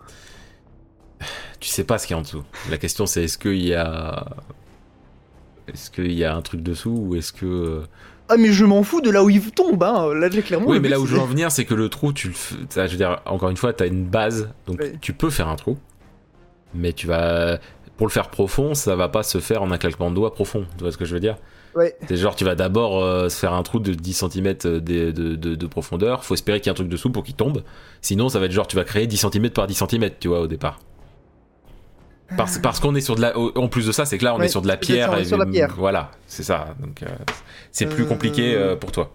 [1.60, 2.42] Tu sais pas ce qu'il y a en dessous.
[2.70, 4.36] La question c'est est-ce qu'il y a.
[5.68, 7.82] Est-ce qu'il y a un truc dessous ou est-ce que.
[8.30, 10.14] Ah mais je m'en fous de là où il tombe, hein.
[10.14, 10.68] là clairement.
[10.68, 12.80] Oui mais là où je veux en venir c'est que le trou, tu le, je
[12.80, 15.76] veux dire encore une fois, t'as une base, donc tu peux faire un trou,
[16.74, 17.58] mais tu vas
[17.96, 20.64] pour le faire profond, ça va pas se faire en un claquement de doigts profond.
[20.78, 21.36] Tu vois ce que je veux dire?
[21.74, 21.94] Ouais.
[22.08, 25.10] C'est genre tu vas d'abord euh, se faire un trou de 10 cm de, de,
[25.34, 27.62] de, profondeur, faut espérer qu'il y ait un truc dessous pour qu'il tombe.
[28.00, 30.40] Sinon ça va être genre tu vas créer 10 cm par 10 cm, tu vois
[30.40, 30.80] au départ.
[32.36, 33.36] Parce, parce qu'on est sur de la.
[33.38, 35.24] En plus de ça, c'est que là, on est sur de la pierre.
[35.26, 35.74] sur la pierre.
[35.76, 36.74] Voilà, c'est ça.
[36.80, 37.08] Donc, euh,
[37.72, 38.72] c'est plus compliqué euh.
[38.72, 39.12] Euh, pour toi.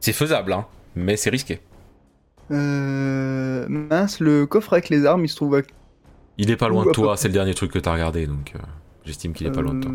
[0.00, 1.60] C'est faisable, hein, mais c'est risqué.
[2.50, 3.66] Euh...
[3.68, 5.62] Mince, le coffre avec les armes, il se trouve à...
[6.38, 8.52] Il est pas loin de toi, c'est le dernier truc que t'as regardé, donc
[9.04, 9.90] j'estime qu'il est pas loin de toi.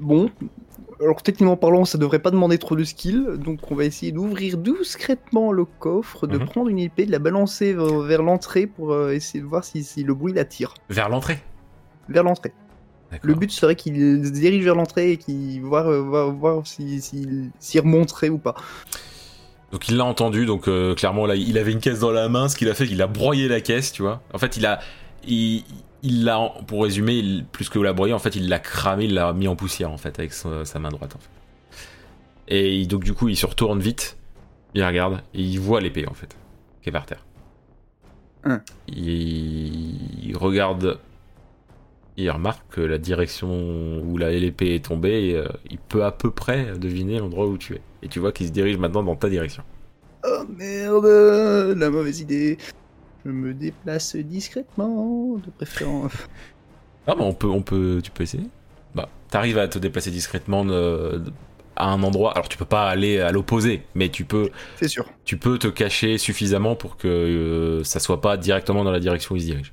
[0.00, 0.28] Bon,
[1.04, 4.56] alors techniquement parlant, ça devrait pas demander trop de skill, donc on va essayer d'ouvrir
[4.56, 6.46] discrètement le coffre, de mhm.
[6.46, 10.14] prendre une épée, de la balancer vers, l'entrée pour euh, essayer de voir si, le
[10.14, 10.74] bruit l'attire.
[10.88, 11.42] Vers l'entrée
[12.08, 12.52] Vers l'entrée.
[13.22, 13.94] Le but serait qu'il
[14.26, 18.56] se dirige vers l'entrée et qu'il voit, euh, voir s'il si, remonterait ou pas.
[19.70, 22.48] Donc il l'a entendu, donc euh, clairement là, il avait une caisse dans la main,
[22.48, 24.22] ce qu'il a fait, il a broyé la caisse, tu vois.
[24.32, 24.80] En fait, il a,
[25.26, 25.64] il,
[26.04, 29.32] il l'a, pour résumer, plus que la broyer, en fait, il l'a cramé, il l'a
[29.32, 31.30] mis en poussière, en fait, avec sa, main droite, en fait.
[32.46, 34.18] Et donc, du coup, il se retourne vite,
[34.74, 36.36] il regarde, et il voit l'épée, en fait,
[36.82, 37.24] qui est par terre.
[38.44, 38.60] Hein.
[38.86, 40.36] Il...
[40.36, 40.98] regarde
[42.16, 46.30] il remarque que la direction où l'épée est tombée, et, euh, il peut à peu
[46.30, 47.80] près deviner l'endroit où tu es.
[48.02, 49.64] Et tu vois qu'il se dirige maintenant dans ta direction.
[50.24, 52.58] Oh merde, la mauvaise idée.
[53.24, 56.12] Je me déplace discrètement, de préférence.
[57.06, 58.46] Ah bah on peut, on peut, tu peux essayer.
[58.94, 61.18] Bah, t'arrives à te déplacer discrètement euh,
[61.76, 62.32] à un endroit.
[62.32, 65.06] Alors tu peux pas aller à l'opposé, mais tu peux, C'est sûr.
[65.24, 69.34] tu peux te cacher suffisamment pour que euh, ça soit pas directement dans la direction
[69.34, 69.72] où il se dirige.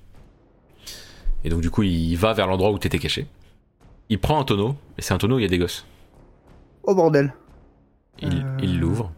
[1.44, 3.28] Et donc du coup, il va vers l'endroit où t'étais caché.
[4.10, 5.86] Il prend un tonneau, et c'est un tonneau où il y a des gosses.
[6.84, 7.34] Oh bordel.
[8.22, 8.58] Il Euh.
[8.62, 9.12] il l'ouvre.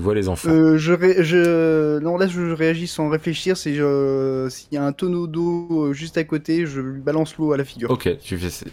[0.00, 0.48] Il voit les enfants.
[0.48, 1.98] Euh, je, ré- je...
[1.98, 3.58] Non, là, je réagis sans réfléchir.
[3.58, 4.46] C'est je...
[4.48, 7.58] S'il y a un tonneau d'eau euh, juste à côté, je lui balance l'eau à
[7.58, 7.90] la figure.
[7.90, 8.66] Ok, tu fais.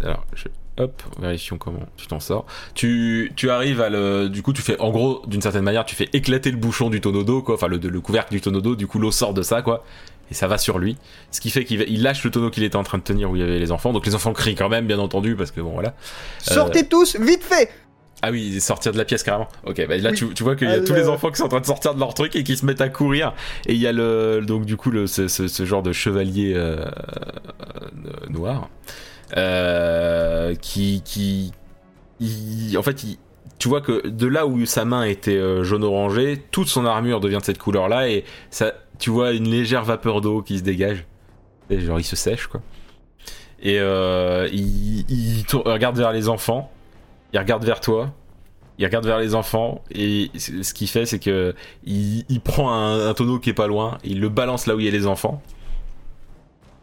[0.00, 0.44] Alors, je...
[0.76, 2.46] hop, vérifions comment tu t'en sors.
[2.74, 4.28] Tu, tu arrives à le.
[4.28, 4.78] Du coup, tu fais.
[4.78, 7.56] En gros, d'une certaine manière, tu fais éclater le bouchon du tonneau d'eau, quoi.
[7.56, 8.76] Enfin, le, le couvercle du tonneau d'eau.
[8.76, 9.84] Du coup, l'eau sort de ça, quoi.
[10.30, 10.96] Et ça va sur lui.
[11.32, 13.36] Ce qui fait qu'il il lâche le tonneau qu'il était en train de tenir où
[13.36, 13.92] il y avait les enfants.
[13.92, 15.94] Donc, les enfants crient quand même, bien entendu, parce que bon, voilà.
[16.38, 17.68] Sortez tous, vite fait
[18.24, 19.48] Ah oui, sortir de la pièce carrément.
[19.66, 20.16] Ok, bah là Oui.
[20.16, 21.60] tu, tu vois qu'il y a Ah, tous le- les enfants qui sont en train
[21.60, 23.34] de sortir de leur truc et qui se mettent à courir.
[23.66, 26.52] Et il y a le donc du coup le, ce, ce- ce genre de chevalier
[26.54, 28.68] euh, euh, noir
[29.36, 31.52] euh, qui qui
[32.20, 33.18] il- en fait il-
[33.58, 37.38] tu vois que de là où sa main était jaune orangé, toute son armure devient
[37.40, 41.06] de cette couleur là et ça tu vois une légère vapeur d'eau qui se dégage.
[41.70, 42.60] Et genre il se sèche quoi.
[43.62, 46.70] Et il, regarde vers les enfants
[47.32, 48.12] il regarde vers toi,
[48.78, 53.08] il regarde vers les enfants, et ce qu'il fait, c'est que il, il prend un,
[53.08, 55.06] un tonneau qui est pas loin, il le balance là où il y a les
[55.06, 55.42] enfants.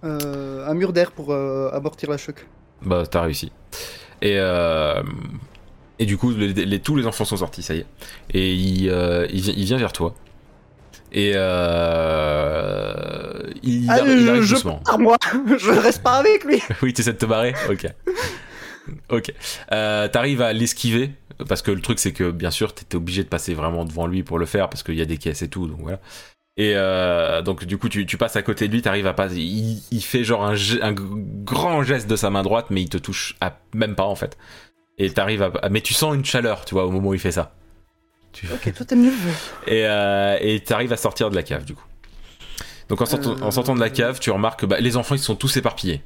[0.03, 2.47] Euh, Un mur d'air pour euh, amortir la choc.
[2.81, 3.51] Bah, t'as réussi.
[4.21, 5.01] Et, euh,
[5.99, 7.85] et du coup, les- les- tous les enfants sont sortis, ça y est.
[8.33, 10.15] Et il, euh, il, vient, il vient vers toi.
[11.11, 13.33] Et il, Ah,
[13.97, 14.79] arri- il je, arrive je doucement.
[14.85, 15.17] pars, moi
[15.57, 17.53] Je reste pas avec lui oui, t'essaies de te barrer?
[17.69, 17.87] Ok.
[19.09, 19.33] Ok.
[19.71, 21.11] Euh, T'arrives à l'esquiver,
[21.47, 24.23] parce que le truc c'est que bien sûr t'étais obligé de passer vraiment devant lui
[24.23, 25.99] pour le faire, parce qu'il y a des caisses et tout, donc voilà.
[26.57, 29.37] Et euh, donc du coup tu, tu passes à côté de lui, t'arrives à passer.
[29.37, 30.55] Il, il fait genre un,
[30.93, 34.37] grand geste de sa main droite, mais il te touche à, même pas en fait.
[34.97, 37.31] Et t'arrives à, mais tu sens une chaleur, tu vois, au moment où il fait
[37.31, 37.55] ça.
[38.33, 39.29] Tu- Ok, toi t'aimes feu.
[39.71, 41.85] et euh, et t'arrives à sortir de la cave du coup.
[42.89, 45.19] Donc en, sortant- en sortant de la cave, tu remarques que bah, les enfants ils
[45.19, 46.01] sont tous éparpillés.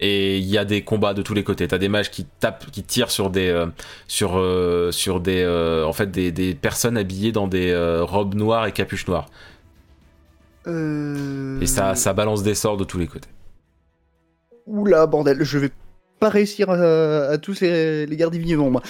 [0.00, 1.66] Et il y a des combats de tous les côtés.
[1.66, 3.66] T'as des mages qui tapent, qui tirent sur des, euh,
[4.06, 8.66] sur, euh, sur des, euh, en fait des, des personnes habillées dans des robes noires
[8.66, 9.28] et capuches noires.
[11.60, 13.28] Et ça, ça balance des sorts de tous les côtés.
[14.66, 15.70] Oula, bordel, je vais
[16.20, 16.74] pas réussir à,
[17.30, 18.82] à tous les, les garder vivants, moi.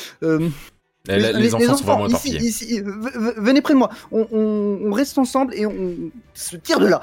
[1.06, 3.88] Là, les, enfants sont vraiment ici, ici, venez près de moi.
[4.12, 5.94] On, on- on reste ensemble et on
[6.34, 7.00] se tire de là.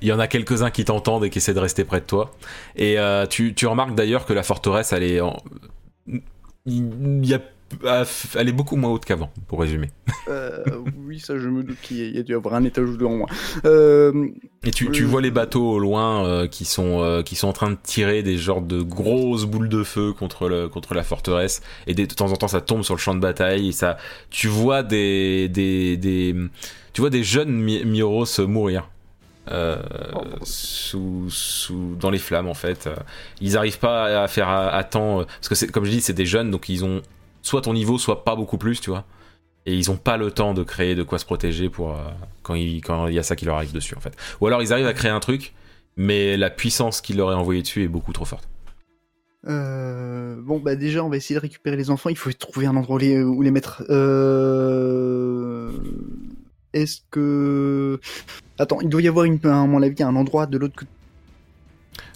[0.00, 2.34] Il y en a quelques-uns qui t'entendent et qui essaient de rester près de toi.
[2.76, 5.36] Et euh, tu, tu remarques d'ailleurs que la forteresse, elle est, en...
[6.66, 7.40] il y a,
[8.34, 9.90] elle est beaucoup moins haute qu'avant, pour résumer.
[10.28, 10.62] Euh,
[11.06, 12.96] oui, ça, je me doute qu'il y a- il y dû avoir un étage ou
[12.96, 13.28] deux en moins.
[13.64, 14.28] Euh,
[14.64, 17.78] Et tu, tu vois les bateaux au loin qui sont qui sont en train de
[17.82, 22.04] tirer des genres de grosses boules de feu contre le contre la forteresse et de
[22.06, 23.96] temps en temps ça tombe sur le champ de bataille et ça
[24.30, 26.34] tu vois des des, des
[26.92, 28.88] tu vois des jeunes Mi- Mioros mourir
[29.50, 29.76] euh,
[31.98, 32.94] dans les flammes en fait Euh,
[33.40, 36.26] ils arrivent pas à faire à, temps euh, parce que comme je dis c'est des
[36.26, 37.02] jeunes donc ils ont
[37.42, 39.04] soit ton niveau soit pas beaucoup plus tu vois
[39.66, 41.96] et ils ont pas le temps de créer de quoi se protéger pour
[42.42, 44.86] quand il y a ça qui leur arrive dessus en fait ou alors ils arrivent
[44.86, 45.54] à créer un truc
[45.96, 48.48] mais la puissance qu'il leur est envoyée dessus est beaucoup trop forte
[49.44, 52.10] bon, bah déjà, on va essayer de récupérer les enfants.
[52.10, 53.82] Il faut trouver un endroit où les, mettre.
[56.72, 58.00] Est-ce que...
[58.62, 60.90] Attends, il doit y avoir, une, à mon avis, un endroit de l'autre côté.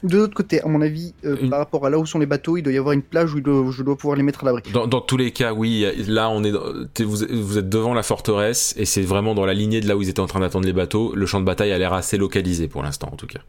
[0.02, 2.26] De l'autre côté, à mon avis, euh, Une- par rapport à là où sont les
[2.26, 4.22] bateaux, il doit y avoir une plage où, il doit- où je dois pouvoir les
[4.22, 4.62] mettre à l'abri.
[4.72, 8.74] dans, dans tous les cas oui là on est vous, vous êtes devant la forteresse
[8.78, 10.72] et c'est vraiment dans la lignée de là où ils étaient en train d'attendre les
[10.72, 13.40] bateaux le champ de bataille a l'air assez localisé pour l'instant en tout cas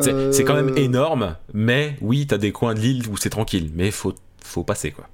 [0.00, 3.70] c'est Euh, quand même énorme mais oui t'as des coins de l'île où c'est tranquille
[3.74, 5.06] mais faut faut passer quoi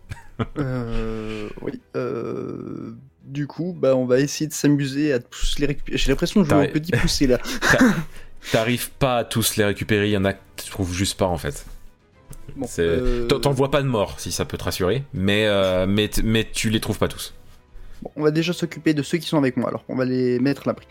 [0.59, 1.73] Euh, oui.
[1.97, 2.93] Euh,
[3.25, 5.99] du coup, bah, on va essayer de s'amuser à tous les récupérer.
[5.99, 7.39] J'ai l'impression de jouer au petit poussé là.
[8.53, 11.27] t'arrives pas à tous les récupérer il y en a que tu trouves juste pas
[11.27, 11.67] en fait
[12.57, 16.11] Bon, euh, T'en- vois pas de mort, si ça peut te rassurer, mais, euh, mais,
[16.25, 17.33] mais tu les trouves pas tous.
[18.03, 19.69] bon, on va déjà s'occuper de ceux qui sont avec moi.
[19.69, 20.87] Alors, on va les mettre à l'abri.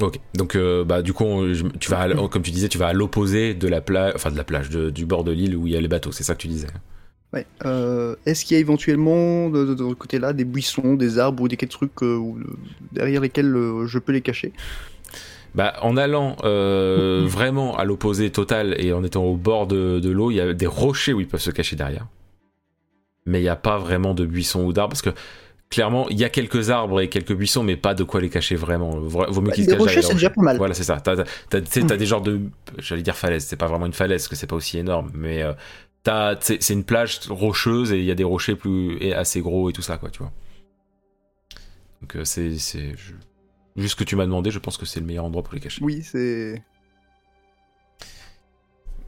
[0.00, 2.78] Ok, donc euh, bah, du coup, on- je- tu vas, à comme tu disais, tu
[2.78, 5.54] vas à l'opposé de la plage, enfin de la plage, de- du bord de l'île
[5.54, 6.68] où il y a les bateaux, c'est ça que tu disais.
[7.32, 7.46] Ouais.
[7.64, 11.56] Euh, Est-ce qu'il y a éventuellement de, de, côté-là des buissons, des arbres ou des
[11.56, 12.20] trucs euh,
[12.92, 14.52] derrière lesquels euh, je peux les cacher?
[15.54, 20.36] Bah, en allant vraiment à l'opposé total et en étant au bord de, l'eau, il
[20.36, 22.06] y a des rochers où ils peuvent se cacher derrière.
[23.24, 25.10] Mais il n'y a pas vraiment de buissons ou d'arbres parce que
[25.70, 28.56] clairement, il y a quelques arbres et quelques buissons, mais pas de quoi les cacher
[28.56, 29.00] vraiment.
[29.00, 30.56] Vra- Vaut mieux qu'ils se des cachent rochers, derrière c'est les déjà pas mal.
[30.58, 31.00] Voilà, c'est ça.
[31.00, 31.60] T'as, t'as
[31.96, 32.40] des genres de.
[32.78, 35.42] J'allais dire falaise, c'est pas vraiment une falaise, parce que c'est pas aussi énorme, mais
[35.42, 35.52] euh,
[36.04, 39.70] c'est, c'est une plage rocheuse et il y a des rochers plus et assez gros
[39.70, 40.32] et tout ça, quoi, tu vois.
[42.00, 42.58] Donc euh, c'est.
[42.58, 43.14] c'est je-
[43.74, 45.60] Juste ce que tu m'as demandé, je pense que c'est le meilleur endroit pour les
[45.60, 45.82] cacher.
[45.82, 46.62] Oui, c'est.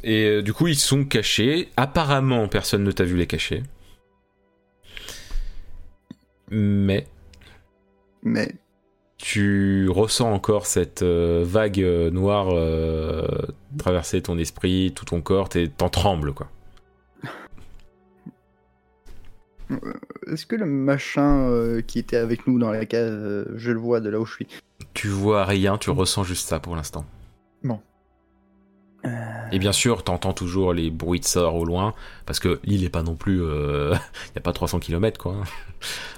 [0.02, 1.68] Et euh, du coup, ils sont cachés.
[1.76, 3.62] Apparemment, personne ne t'a vu les cacher.
[6.50, 7.06] Mais
[8.22, 8.52] Mais
[9.18, 11.80] tu ressens encore cette euh, vague
[12.12, 12.48] noire
[13.78, 16.48] traverser ton esprit, tout ton corps, t'en trembles quoi.
[20.26, 23.78] Est-ce que le machin euh, qui était avec nous dans la cave, euh, je le
[23.78, 24.46] vois de là où je suis
[24.94, 27.04] Tu vois rien, tu ressens juste ça pour l'instant.
[29.06, 29.10] Euh,
[29.52, 31.92] Et bien sûr, t'entends toujours les bruits de sorts au loin,
[32.24, 33.36] parce que l'île est pas non plus...
[33.36, 33.98] Il
[34.34, 35.34] y a pas 300 km quoi.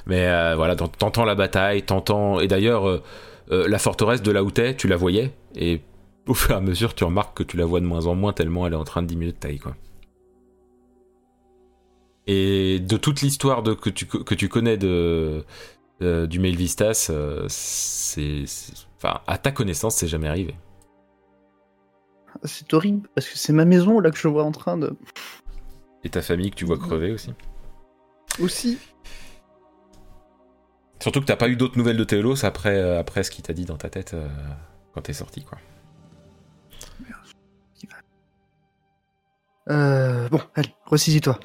[0.06, 2.38] Mais euh, voilà, t'ent- t'entends la bataille, t'entends...
[2.38, 3.02] Et d'ailleurs, euh,
[3.50, 5.80] euh, la forteresse de là où t'es, tu la voyais, et
[6.28, 8.32] au fur et à mesure, tu remarques que tu la vois de moins en moins,
[8.32, 9.74] tellement elle est en train de diminuer de taille quoi.
[12.26, 15.44] Et de toute l'histoire que, tu, que tu connais de,
[16.02, 18.44] euh, du Mail Vistas, euh, c'est...
[18.96, 20.54] Enfin, à ta connaissance, c'est jamais arrivé.
[22.44, 24.96] C'est horrible parce que c'est ma maison là que je vois en train de.
[26.04, 27.32] Et ta famille que tu vois crever aussi.
[28.40, 28.78] Aussi.
[31.00, 33.52] Surtout que t'as pas eu d'autres nouvelles de Théolos après, euh, après ce qu'il t'a
[33.52, 34.28] dit dans ta tête euh,
[34.92, 35.58] quand t'es sorti, quoi.
[39.68, 41.38] Euh, bon, allez, ressaisis-toi.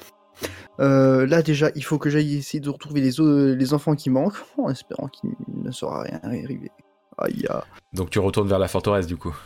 [0.80, 4.10] Euh, là déjà, il faut que j'aille essayer de retrouver les, o- les enfants qui
[4.10, 6.70] manquent, en espérant qu'il ne sera rien arrivé.
[7.18, 7.64] Aïe, ah.
[7.92, 9.36] Donc tu retournes vers la forteresse, du coup.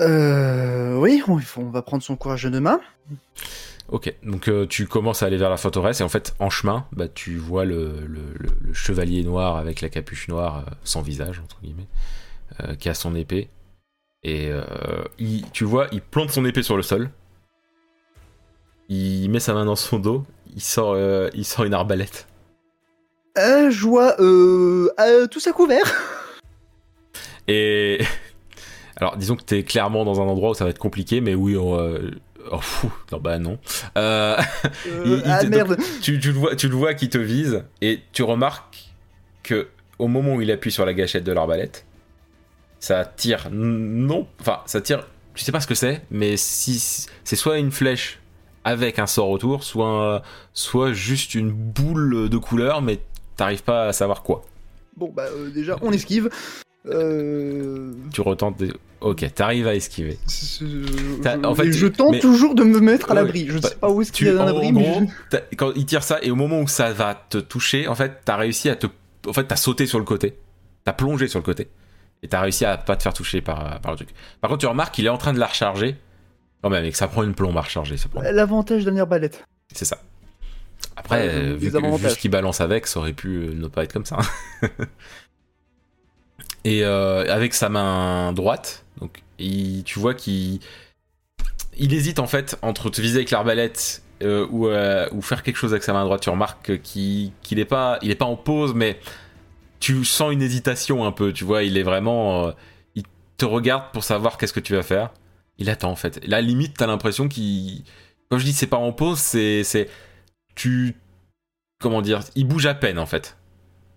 [0.00, 1.36] Euh, oui, on,
[1.70, 2.80] va prendre son courage de demain.
[3.88, 6.86] Ok, donc euh, tu commences à aller vers la forteresse, et en fait, en chemin,
[6.92, 11.00] bah, tu vois le, le- le- le chevalier noir avec la capuche noire, euh, sans
[11.02, 11.86] visage, entre guillemets,
[12.60, 13.48] euh, qui a son épée.
[14.22, 14.50] Et
[15.18, 17.10] il- tu vois, il plante son épée sur le sol.
[18.88, 20.24] Il met sa main dans son dos,
[20.54, 22.26] il sort, euh, il sort une arbalète.
[23.36, 25.84] Euh, je vois euh, tout ça couvert.
[27.48, 27.98] Et
[28.96, 31.56] alors, disons que t'es clairement dans un endroit où ça va être compliqué, mais oui,
[31.56, 32.10] on, euh,
[32.50, 33.58] oh, fou, non bah non.
[33.98, 34.36] Euh,
[35.26, 35.76] ah te- merde.
[36.00, 38.90] tu, tu le vois, tu le vois qui te vise et tu remarques
[39.42, 41.86] que au moment où il appuie sur la gâchette de l'arbalète,
[42.80, 47.36] ça tire non, enfin ça tire, tu sais pas ce que c'est, mais si c'est
[47.36, 48.20] soit une flèche
[48.64, 52.98] avec un sort autour, soit soit juste une boule de couleur, mais
[53.36, 54.42] t'arrives pas à savoir quoi.
[54.96, 56.30] Bon bah euh, déjà, on esquive.
[56.86, 57.92] Euh...
[58.12, 58.70] Tu retentes, des...
[59.00, 60.18] ok, t'arrives à esquiver.
[61.22, 63.46] T'as- je, en fait, je tente mais- toujours de me mettre à l'abri.
[63.48, 65.00] Je ne bah, sais pas où est-ce qu'il Tu, y a un abri, mais
[65.32, 68.20] je- quand il tire ça et au moment où ça va te toucher, en fait,
[68.24, 68.86] t'as réussi à te,
[69.26, 70.36] en fait, t'as sauté sur le côté,
[70.84, 71.68] t'as plongé sur le côté
[72.22, 74.10] et t'as réussi à pas te faire toucher par, par le truc.
[74.40, 75.96] Par contre, tu remarques qu'il est en train de la recharger.
[76.64, 77.96] Quand même, et que ça prend une plombe à recharger,
[78.32, 79.44] l'avantage d'un arbalète.
[79.74, 79.98] C'est ça.
[80.96, 83.68] Après, Ouais, euh, vu, que, vu ce qu'il balance avec, ça aurait pu euh, ne
[83.68, 84.16] pas être comme ça.
[86.64, 90.60] et euh, avec sa main droite, donc il- tu vois qu'il
[91.76, 94.68] il hésite en fait entre te viser avec l'arbalète euh, ou,
[95.14, 96.22] ou faire quelque chose avec sa main droite.
[96.22, 98.98] Tu remarques qu'il qu'il est pas il est pas en pause, mais
[99.80, 101.30] tu sens une hésitation un peu.
[101.32, 102.52] Tu vois, il est vraiment
[102.94, 103.02] il
[103.36, 105.10] te regarde pour savoir qu'est-ce que tu vas faire.
[105.58, 106.24] Il attend en fait.
[106.26, 107.84] Là, limite, t'as l'impression qu'il
[108.30, 109.88] quand je dis c'est pas en pause, c'est c'est
[110.54, 110.96] tu
[111.80, 113.36] comment dire, il bouge à peine en fait.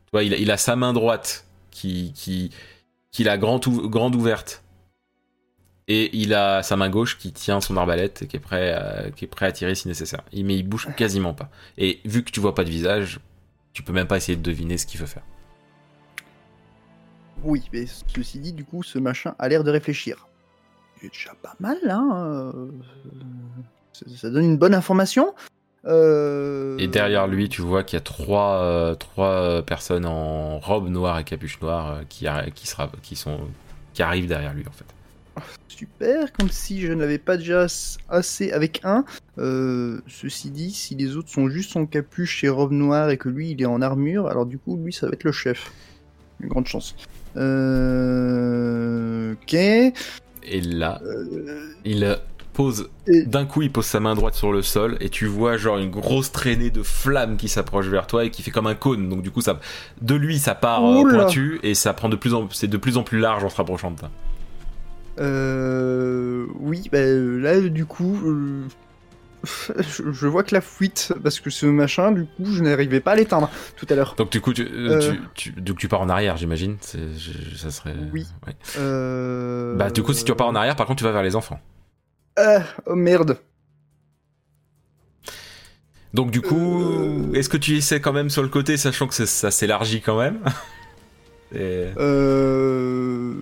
[0.06, 2.52] Tu vois, il, a- sa main droite qui qui
[3.12, 4.64] qu'il a grande ou- grande ouverte
[5.88, 9.10] et il a sa main gauche qui tient son arbalète et qui est prêt à,
[9.12, 10.22] qui est prêt à tirer si nécessaire.
[10.34, 11.50] Mais il bouge quasiment pas.
[11.78, 13.20] Et vu que tu vois pas de visage,
[13.74, 15.24] tu peux même pas essayer de deviner ce qu'il veut faire.
[17.44, 20.27] Oui, mais ceci dit, du coup, ce machin a l'air de réfléchir.
[21.02, 22.52] C'est déjà pas mal, hein.
[22.56, 22.70] euh,
[23.94, 25.34] Ça, ça donne une bonne information.
[25.86, 30.90] Euh, Et derrière lui, tu vois qu'il y a trois, euh, trois personnes en robe
[30.90, 32.26] noire et capuche noire qui,
[32.56, 33.40] qui, sera, qui, sont,
[33.94, 34.86] qui arrivent derrière lui en fait.
[35.68, 39.06] Super, comme si je n'avais pas déjà as- assez avec un.
[39.38, 43.30] Euh, ceci dit, si les autres sont juste en capuche et robe noire et que
[43.30, 45.72] lui il est en armure, alors du coup lui ça va être le chef.
[46.40, 46.96] Une grande chance.
[48.08, 49.34] Euh...
[49.34, 49.56] Ok.
[50.50, 52.18] Et là, Euh, il
[52.54, 55.58] pose Et- d'un coup il pose sa main droite sur le sol et tu vois
[55.58, 58.74] genre une grosse traînée de flammes qui s'approche vers toi et qui fait comme un
[58.74, 59.60] cône donc du coup ça
[60.02, 61.20] de lui ça part euh, Oula.
[61.26, 63.58] pointu et ça prend de plus en c'est de plus en plus large en se
[63.58, 64.10] rapprochant de toi
[65.20, 68.64] Euh, oui, bah, là, du coup, euh,
[70.12, 73.16] je, vois que la fuite, parce que ce machin, du coup, je n'arrivais pas à
[73.16, 74.16] l'éteindre tout à l'heure.
[74.18, 75.14] Donc du coup, tu, euh, Euh.
[75.34, 76.78] tu, tu- donc tu pars en arrière, j'imagine.
[76.82, 77.96] Ça serait.
[78.14, 78.26] Oui.
[78.46, 78.56] ouais.
[78.78, 79.76] Euh...
[79.76, 81.60] Bah du coup, si tu repars en arrière, par contre, tu vas vers les enfants.
[82.38, 83.38] Ah, oh merde.
[86.14, 87.34] Donc du coup, Euh.
[87.34, 90.18] est-ce que tu essaies quand même sur le côté, sachant que ça, ça s'élargit quand
[90.20, 90.40] même?
[91.56, 91.86] Et...
[91.98, 93.34] Euh...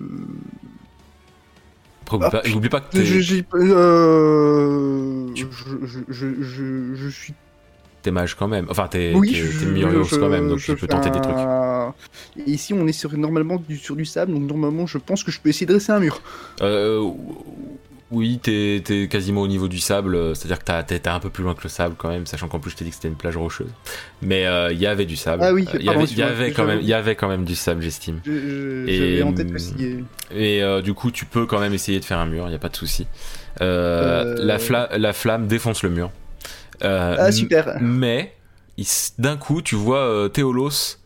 [2.06, 5.46] Après, Ah, pas, oublie pas que t'es- Je, euh, Tu-
[6.08, 6.26] je,
[6.94, 7.34] je, suis.
[8.02, 8.66] t'es mage quand même.
[8.70, 11.34] Enfin, t'es Oui, je- quand même, donc je tu peux tenter des trucs.
[12.36, 15.32] Et ici, on est sur, normalement du, sur du sable, donc normalement, je pense que
[15.32, 16.20] je peux essayer de dresser un mur.
[16.62, 17.10] Euh,
[18.12, 21.28] oui, t'es t'es quasiment au niveau du sable, euh, c'est-à-dire que t'as- t'es un peu
[21.30, 23.08] plus loin que le sable quand même, sachant qu'en plus je t'ai dit que c'était
[23.08, 23.70] une plage rocheuse.
[24.22, 25.42] Mais euh, il y avait du sable.
[25.44, 27.14] Ah oui, Euh, il y pardon, avait, il y avait quand même, il y avait
[27.16, 28.20] quand même du sable, j'estime.
[28.24, 29.48] Je- je- Et, en tête.
[30.30, 32.54] Et euh, du coup, tu peux quand même essayer de faire un mur, il y
[32.54, 33.06] a pas de souci.
[33.60, 34.44] Euh, Euh.
[34.44, 36.10] La, fla- la flamme défonce le mur.
[36.84, 37.78] Euh, Ah, super.
[37.80, 38.34] Mais
[39.18, 40.98] d'un coup, tu vois euh, Théolos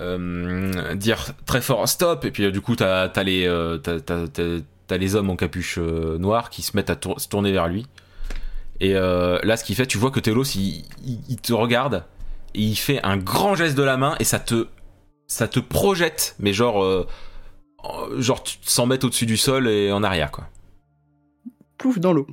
[0.00, 3.78] euh, dire très fort stop, et puis euh, du coup, t'as as les, euh,
[4.92, 7.66] t'as les hommes en capuche euh, noire qui se mettent à tour- se tourner vers
[7.66, 7.86] lui.
[8.80, 12.04] Et euh, là, ce qu'il fait, tu vois que Théolos, il, il- il te regarde
[12.54, 14.66] et il fait un grand geste de la main et ça te,
[15.26, 17.06] ça te projette, mais genre, euh,
[17.78, 20.46] en- genre 100 mètres au-dessus du sol et en arrière, quoi.
[21.78, 22.26] Plouf dans l'eau.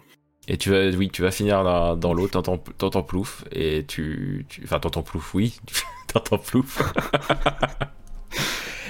[0.50, 4.46] Et tu vas, oui, tu vas finir dans, dans l'eau, t'entends, t'entends plouf, et tu,
[4.50, 5.58] tu- enfin, t'entends plouf, oui,
[6.08, 6.82] t'entends plouf.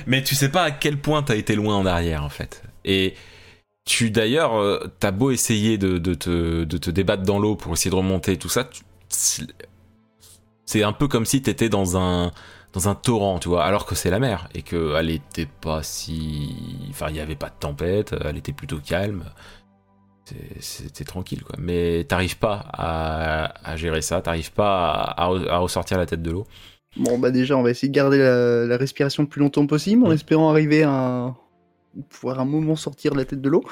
[0.07, 2.63] Mais tu sais pas à quel point t'as été loin en arrière, en fait.
[2.85, 3.13] Et
[3.89, 7.73] tu, d'ailleurs, euh, t'as beau essayer de, de te, de te débattre dans l'eau pour
[7.73, 8.69] essayer de remonter, tout ça,
[9.09, 12.31] c'est un peu comme si t'étais dans un,
[12.71, 15.81] dans un torrent, tu vois, alors que c'est la mer, et que elle était pas
[15.81, 16.55] si,
[16.91, 19.23] enfin, il y avait pas de tempête, elle était plutôt calme.
[20.59, 21.55] C'était tranquille, quoi.
[21.57, 26.45] Mais t'arrives pas à, à gérer ça, t'arrives pas à, ressortir la tête de l'eau.
[26.95, 30.05] Bon, bah déjà, on va essayer de garder la, la respiration le plus longtemps possible
[30.05, 31.33] en espérant arriver à
[32.09, 33.63] pouvoir un moment sortir la tête de l'eau.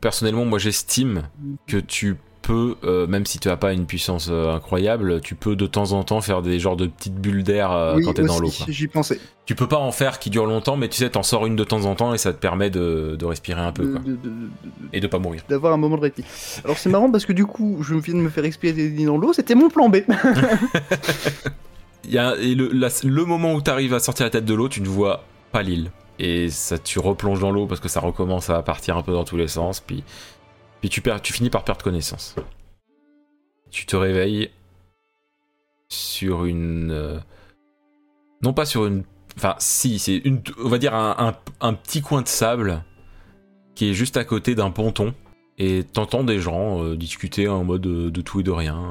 [0.00, 1.22] Personnellement, moi j'estime
[1.66, 5.56] que tu peux, euh, même si tu as pas une puissance euh, incroyable, tu peux
[5.56, 8.22] de temps en temps faire des genres de petites bulles d'air euh, oui, quand t'es
[8.22, 8.50] dans l'eau.
[8.68, 9.18] j'y pensais.
[9.46, 11.64] Tu peux pas en faire qui durent longtemps, mais tu sais, t'en sors une de
[11.64, 14.00] temps en temps et ça te permet de, de respirer un peu, De- quoi.
[14.00, 14.18] de-
[14.92, 15.42] Et de pas mourir.
[15.48, 16.24] D'avoir un moment de répit.
[16.66, 19.32] Alors c'est marrant parce que du coup, je viens de me faire expirer dans l'eau,
[19.32, 19.96] c'était mon plan B.
[22.06, 24.52] Il y a, et le, la- le moment où t'arrives à sortir la tête de
[24.52, 25.90] l'eau, tu ne vois pas l'île.
[26.18, 29.24] Et ça, tu replonges dans l'eau parce que ça recommence à partir un peu dans
[29.24, 29.80] tous les sens.
[29.80, 30.04] Puis,
[30.80, 32.36] puis tu, perds, tu finis par perdre connaissance.
[33.70, 34.50] Tu te réveilles
[35.88, 36.90] sur une.
[36.92, 37.18] euh,
[38.42, 39.02] non pas sur une.
[39.36, 40.40] Enfin, si, c'est une.
[40.62, 42.84] On va dire un, un- petit coin de sable
[43.74, 45.14] qui est juste à côté d'un ponton.
[45.58, 48.90] Et t'entends des gens euh, discuter en mode euh, de tout et de rien.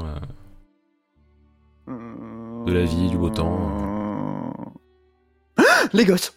[1.87, 4.73] De la vie, du beau temps.
[5.93, 6.33] Les gosses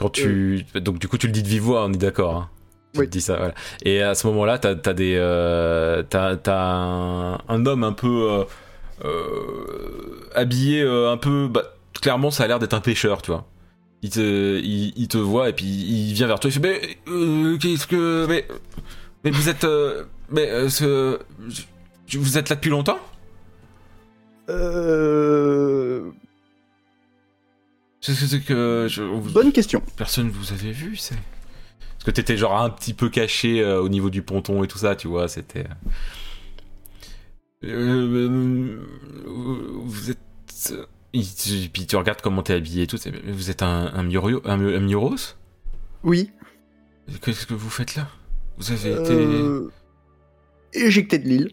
[0.00, 0.64] Quand tu.
[0.74, 2.34] Donc, du coup, tu le dis de vive voix, on est d'accord.
[2.36, 2.48] Hein
[2.94, 3.08] tu Oui.
[3.08, 3.54] dis ça, voilà.
[3.84, 5.14] Et à ce moment-là, t'as as des.
[5.16, 8.28] euh, t'as un, un homme un peu.
[8.30, 8.44] euh,
[9.04, 11.48] euh, habillé euh, un peu.
[11.48, 11.62] Bah,
[12.00, 13.46] clairement, ça a l'air d'être un pêcheur, tu vois.
[14.02, 16.50] Il te, il, il te voit et puis il vient vers toi.
[16.50, 16.98] Il fait Mais.
[17.12, 18.26] euh, Qu'est-ce que.
[18.28, 18.46] Mais.
[19.24, 19.66] Mais vous êtes.
[20.30, 20.68] mais.
[20.68, 21.18] ce-
[22.12, 22.98] vous êtes là depuis longtemps?
[28.14, 28.86] C'est c'est- c'est que.
[28.88, 29.82] je- vous- Bonne question.
[29.96, 31.14] Personne vous avait vu, c'est.
[31.14, 34.78] Parce que t'étais genre un petit peu caché euh, au niveau du ponton et tout
[34.78, 35.66] ça, tu vois, c'était.
[37.64, 38.86] Euh, euh,
[39.84, 40.18] vous êtes.
[41.12, 42.96] Tu- puis tu regardes comment t'es habillé et tout.
[43.26, 45.16] Vous êtes un, un, Murio- un, Mu- un Muros
[46.04, 46.30] Oui.
[47.22, 48.08] Qu'est-ce que vous faites là?
[48.58, 49.26] Vous avez été.
[50.72, 51.52] Éjecté de l'île.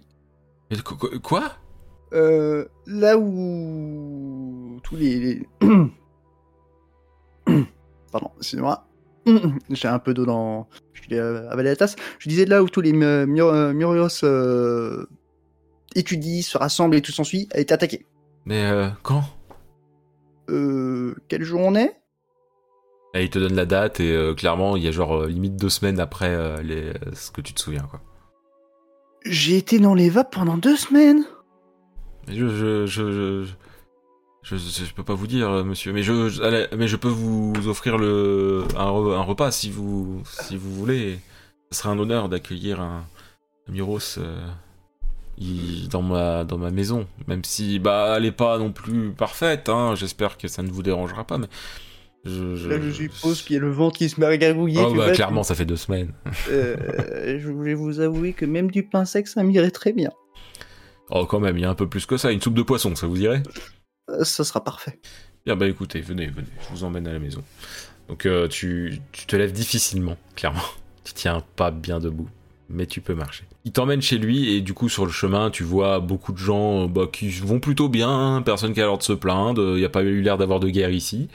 [1.24, 1.52] Quoi?
[2.14, 5.20] Euh, là où tous les...
[5.20, 5.48] les-
[8.12, 8.88] Pardon, excusez-moi.
[9.70, 10.70] J'ai un peu d'eau dans...
[10.94, 11.96] Je l'ai euh, avalé la tasse.
[12.20, 15.06] Je disais là où tous les euh, Mur- Murios euh,
[15.96, 18.06] étudient, se rassemblent et tout s'ensuit, a été attaqué.
[18.46, 19.24] Mais euh, quand?
[20.50, 22.00] Euh, quel jour on est?
[23.14, 25.58] Et il te donne la date et euh, clairement, il y a genre euh, limite
[25.58, 26.94] deux semaines après euh, les...
[27.14, 28.02] ce que tu te souviens, quoi.
[29.26, 31.26] J'ai été dans les vapes pendant deux semaines.
[32.28, 33.12] Mais je, je, je,
[33.44, 33.54] je,
[34.44, 36.96] je, je- je peux pas vous dire, euh, monsieur, mais je, je- allez, mais je
[36.96, 41.20] peux vous offrir le, un, re- un repas si vous, si vous voulez.
[41.72, 43.04] Ce serait un honneur d'accueillir un,
[43.68, 44.40] un Miros euh,
[45.38, 49.68] il- dans ma, dans ma maison, même si, bah, elle est pas non plus parfaite.
[49.70, 51.48] Hein, J'espère que ça ne vous dérangera pas, mais
[52.26, 54.80] Je, Là, je suppose qu'il y a le ventre qui se met à gargouiller.
[54.82, 56.14] Oh bah vois, clairement, ça fait deux semaines.
[56.50, 60.12] euh, je voulais vous avouer que même du pain sec, ça m'irait très bien.
[61.10, 62.32] Oh quand même, il y a un peu plus que ça.
[62.32, 63.44] Une soupe de poisson, ça vous dirait?
[64.10, 65.00] Euh, ça sera parfait.
[65.46, 67.44] Bien bah écoutez, venez, venez, je vous emmène à la maison.
[68.10, 70.62] Donc euh, tu, tu te lèves difficilement, clairement.
[71.06, 72.28] Tu tiens pas bien debout,
[72.70, 73.46] mais tu peux marcher.
[73.64, 76.84] Il t'emmène chez lui et du coup sur le chemin tu vois beaucoup de gens
[76.84, 79.86] euh, bah, qui vont plutôt bien, personne qui a l'air de se plaindre, il n'y
[79.86, 81.30] a pas eu l'air d'avoir de guerre ici.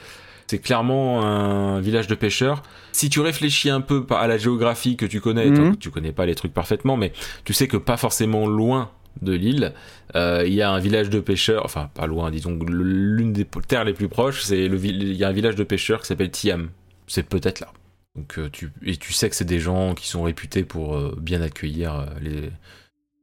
[0.47, 2.63] C'est clairement un village de pêcheurs.
[2.93, 5.57] Si tu réfléchis un peu à la géographie que tu connais, Mhm.
[5.57, 7.15] toi, tu connais pas les trucs parfaitement, mais
[7.45, 8.91] tu sais que pas forcément loin
[9.21, 9.73] de l'île,
[10.15, 13.85] euh, il y a un village de pêcheurs, enfin pas loin, disons l'une des terres
[13.85, 16.71] les plus proches, c'est le il y a un village de pêcheurs qui s'appelle Tiam.
[17.07, 17.69] C'est peut-être là.
[18.17, 21.17] Donc euh, tu et tu sais que c'est des gens qui sont réputés pour euh,
[21.21, 22.51] bien accueillir les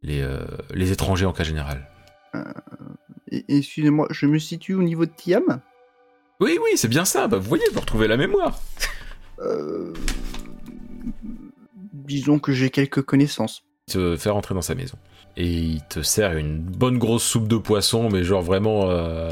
[0.01, 0.25] les,
[0.73, 1.89] les étrangers en cas général.
[3.49, 5.61] Excusez-moi, je me situe au niveau de Tiam.
[6.39, 7.27] Oui oui c'est bien ça.
[7.27, 8.61] Bah vous voyez vous retrouvez la mémoire.
[11.93, 13.63] Disons que j'ai quelques connaissances.
[13.87, 14.97] Te fait rentrer dans sa maison
[15.39, 19.31] et il te sert une bonne grosse soupe de poisson, mais genre vraiment euh,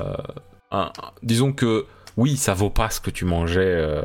[0.71, 0.91] un-
[1.21, 1.85] disons que
[2.15, 4.01] oui, ça vaut pas ce que tu mangeais, euh,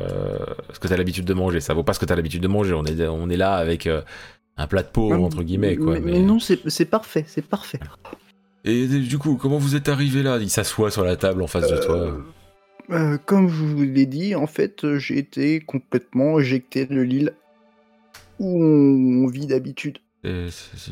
[0.71, 1.59] ce que t'as l'habitude de manger.
[1.61, 2.73] Ça vaut pas ce que t'as l'habitude de manger.
[2.73, 4.01] On est, on est là avec euh,
[4.57, 5.93] un plat de pauvre, entre guillemets, quoi.
[5.93, 7.79] Mais, mais- mais non, c'est c'est parfait, c'est parfait.
[8.65, 10.37] Et du coup, comment vous êtes arrivé là?
[10.39, 12.17] Il s'assoit sur la table en face de toi.
[12.91, 17.33] Euh, comme je vous l'ai dit, en fait, j'ai été complètement éjecté de l'île
[18.39, 19.97] où on vit d'habitude.
[20.23, 20.91] C'est-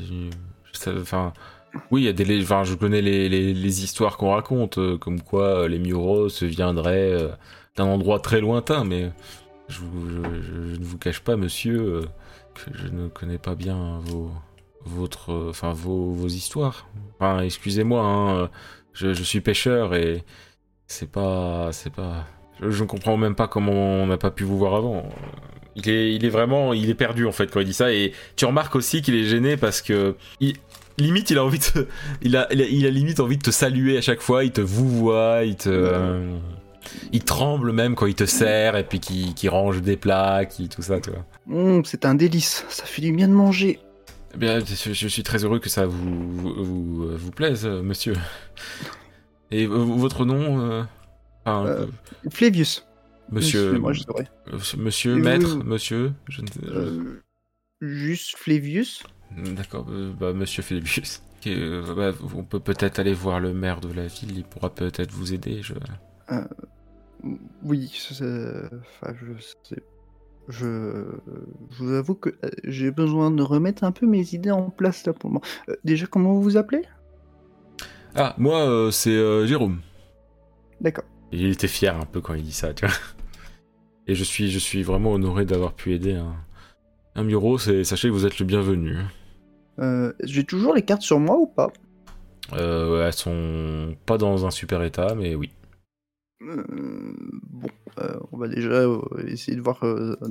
[1.90, 5.22] Oui, il y a des, enfin, je connais les, les- histoires qu'on raconte, euh, comme
[5.22, 7.30] quoi euh, les Muros viendraient euh,
[7.78, 9.12] d'un endroit très lointain, mais
[9.70, 12.02] je, ne vous cache pas, monsieur, euh,
[12.54, 14.32] que je ne connais pas bien vos,
[14.84, 16.88] vos, histoires.
[17.20, 18.50] Enfin, excusez-moi, hein,
[18.94, 20.24] je, suis pêcheur et
[20.88, 22.26] c'est pas, c'est pas,
[22.62, 25.10] je, ne comprends même pas comment on n'a pas pu vous voir avant.
[25.78, 28.76] Il est, vraiment, il est perdu en fait quand il dit ça et tu remarques
[28.76, 30.18] aussi qu'il est gêné parce que
[31.02, 31.88] limite il a envie de,
[32.22, 34.52] il a, il a, il a limite envie de te saluer à chaque fois, il
[34.52, 36.38] te vouvoie, il te, euh,
[37.12, 40.70] il tremble même quand il te sert et puis qu'il qu'il range des plats, qui
[40.70, 41.26] tout ça, tu vois.
[41.50, 43.80] Hum, c'est un délice, ça fait du bien de manger.
[44.34, 47.82] Eh bien, je, je suis très heureux que ça vous, vous, vous, vous plaise, euh,
[47.82, 48.14] monsieur.
[49.52, 50.84] Et euh, votre nom, euh,
[51.46, 51.86] enfin, Euh,
[52.26, 52.86] euh, Flavius.
[53.30, 54.28] monsieur, Moi, je saurais.
[54.54, 56.54] euh, monsieur, maître, vous- monsieur, je ne sais.
[56.64, 57.22] je- Euh,
[57.82, 59.04] juste Flavius.
[59.38, 61.22] D'accord, euh, bah, monsieur Philippus.
[61.48, 65.12] Euh, bah, on peut peut-être aller voir le maire de la ville, il pourra peut-être
[65.12, 65.62] vous aider.
[65.62, 65.74] Je...
[67.64, 69.84] Oui, c'est- enfin, je sais.
[70.48, 71.06] Je,
[71.70, 75.06] je vous avoue que euh, j'ai besoin de remettre un peu mes idées en place
[75.06, 75.46] là pour le moment.
[75.70, 76.82] Euh, déjà, comment vous vous appelez?
[78.16, 79.82] Ah, moi, euh, c'est euh, Jérôme.
[80.82, 81.06] D'accord.
[81.32, 82.96] Il était fier un peu quand il dit ça, tu vois.
[84.08, 86.36] Et je suis, je suis vraiment honoré d'avoir pu aider un,
[87.16, 88.98] un Muros, et sachez que vous êtes le bienvenu.
[89.80, 91.72] Euh, j'ai toujours les cartes sur moi ou pas
[92.54, 95.52] Euh, elles sont pas dans un super état, mais oui.
[96.42, 96.64] Euh,
[97.52, 97.68] Bon,
[98.00, 98.84] euh, on va déjà
[99.28, 99.80] essayer de voir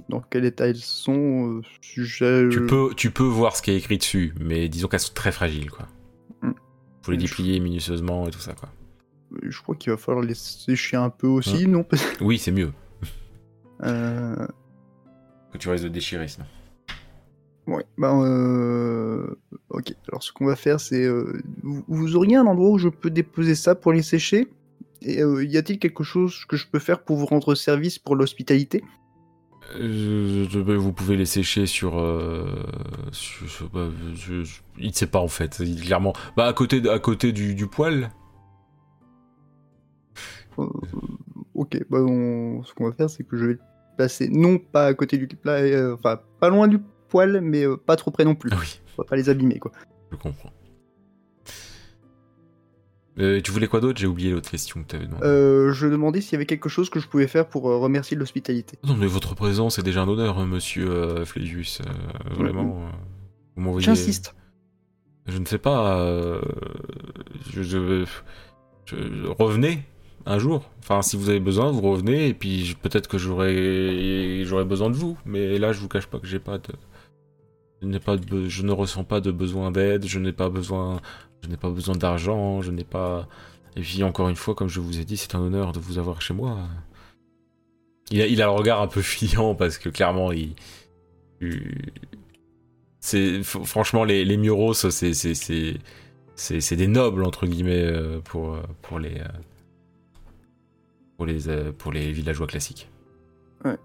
[0.08, 1.62] dans quel état elles sont.
[1.80, 5.14] sujet, Tu peux, tu peux voir ce qui est écrit dessus, mais disons qu'elles sont
[5.14, 5.86] très fragiles, quoi.
[6.42, 6.52] Hmm.
[7.02, 8.68] Faut les déplier minutieusement et tout ça, quoi.
[9.42, 11.86] Je crois qu'il va falloir les sécher un peu aussi, non?
[12.20, 12.72] Oui, c'est mieux
[13.82, 14.46] euh,
[15.52, 16.46] que tu risques de déchirer, sinon.
[17.70, 19.36] Ouais, ben euh...
[19.68, 19.94] ok.
[20.08, 23.10] Alors ce qu'on va faire, c'est euh, vous, vous auriez un endroit où je peux
[23.10, 24.48] déposer ça pour les sécher?
[25.02, 28.16] Et euh, y a-t-il quelque chose que je peux faire pour vous rendre service pour
[28.16, 28.82] l'hospitalité?
[29.76, 31.98] Euh, je- je- vous pouvez les sécher sur.
[32.00, 32.44] euh,
[33.12, 35.60] sur- sur- bah, je- je- il ne sait pas en fait.
[35.60, 36.12] Il, clairement.
[36.36, 38.10] Bah, à côté, à côté du, du poêle.
[40.58, 40.66] Euh,
[41.54, 43.58] Ok, bah on- ce qu'on va faire, c'est que je vais
[43.96, 46.78] passer non pas à côté du plat, euh, enfin pas loin du
[47.10, 48.50] poêle, mais euh, pas trop près non plus.
[48.52, 49.72] Ah oui, On va pas les abîmer quoi.
[50.10, 50.52] je comprends.
[53.18, 53.98] Euh, tu voulais quoi d'autre?
[54.00, 55.26] J'ai oublié l'autre question que tu avais demandé.
[55.26, 58.78] Euh, je demandais s'il y avait quelque chose que je pouvais faire pour remercier l'hospitalité.
[58.84, 61.24] Non, mais votre présence est déjà un honneur, hein, monsieur euh,
[62.30, 62.88] vraiment.
[63.56, 63.84] vous m'envoyez.
[63.84, 64.34] J'insiste.
[65.26, 66.40] Je ne sais pas.
[67.52, 68.04] je, je-
[68.86, 69.82] je- revenez
[70.24, 70.70] un jour.
[70.78, 74.94] Enfin, si vous avez besoin, vous revenez et puis peut-être que j'aurai j'aurai besoin de
[74.96, 75.18] vous.
[75.26, 76.72] Mais là, je vous cache pas que j'ai pas de.
[77.82, 80.06] Je ne ressens pas de besoin d'aide.
[80.06, 81.00] Je n'ai pas besoin.
[81.42, 82.62] Je n'ai pas besoin d'argent.
[82.62, 83.28] Je n'ai pas.
[83.76, 85.98] Et puis encore une fois, comme je vous ai dit, c'est un honneur de vous
[85.98, 86.58] avoir chez moi.
[88.10, 90.54] Il a, il a le regard un peu fuyant parce que clairement, il.
[93.00, 95.14] c'est franchement les, les Muros, c'est
[96.40, 99.28] c'est des nobles entre guillemets euh, pour pour les euh,
[101.16, 102.88] pour les euh, pour les villageois classiques.
[103.64, 103.76] Ouais,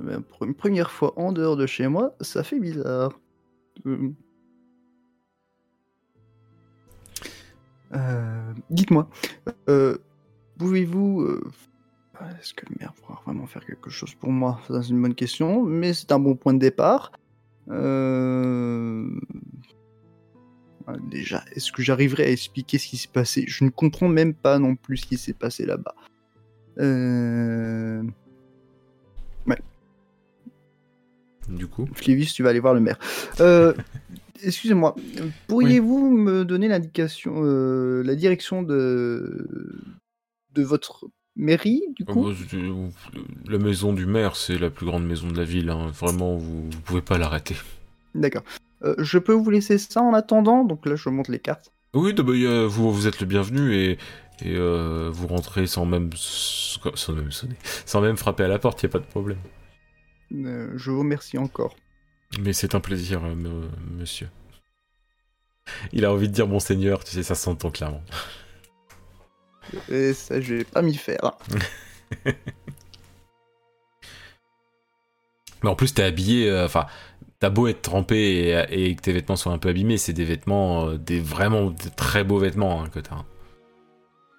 [0.00, 3.18] ben, pour une première fois en dehors de chez moi, ça fait bizarre.
[7.94, 8.52] Euh.
[8.70, 9.08] Dites-moi,
[9.68, 9.98] euh,
[10.58, 11.22] pouvez-vous...
[11.22, 11.40] euh,
[12.40, 14.60] Est-ce que le maire pourra vraiment faire quelque chose pour moi?
[14.66, 17.12] C'est une bonne question, mais c'est un bon point de départ.
[17.68, 17.76] Ouais,
[21.10, 23.44] Déjà, est-ce que j'arriverai à expliquer ce qui s'est passé?
[23.46, 25.94] Je ne comprends même pas non plus ce qui s'est passé là-bas.
[26.78, 28.02] Euh...
[31.48, 31.88] Du coup.
[31.94, 32.98] Flévis, tu vas aller voir le maire.
[33.40, 33.72] Euh,
[34.42, 34.94] Excusez-moi,
[35.48, 39.46] pourriez-vous me donner l'indication, euh, la direction de
[40.54, 42.24] de votre mairie du Ah coup?
[42.30, 42.32] bah,
[43.48, 45.70] La maison du maire, c'est la plus grande maison de la ville.
[45.70, 45.90] hein.
[45.92, 47.56] Vraiment, vous, vous pouvez pas l'arrêter.
[48.14, 48.42] D'accord.
[48.84, 50.64] Euh, je peux vous laisser ça en attendant?
[50.64, 51.72] Donc là, je monte les cartes.
[51.94, 52.22] Oui, bah,
[52.66, 53.92] vous, vous êtes le bienvenu et,
[54.42, 58.82] et euh, vous rentrez sans même, sans même sonner, sans même frapper à la porte,
[58.82, 59.38] y a pas de problème.
[60.32, 61.76] Euh, je vous remercie encore.
[62.40, 63.34] Mais c'est un plaisir, euh,
[63.92, 64.28] monsieur.
[65.92, 68.02] Il a envie de dire monseigneur, tu sais, ça s'entend clairement.
[69.88, 71.32] Et ça, je vais pas m'y faire.
[75.62, 76.86] Mais en plus, t'es habillé, euh, enfin,
[77.40, 78.16] t'as beau être trempé
[78.70, 81.70] et, et que tes vêtements soient un peu abîmés, c'est des vêtements, euh, des vraiment
[81.70, 83.24] des très beaux vêtements hein, que t'as.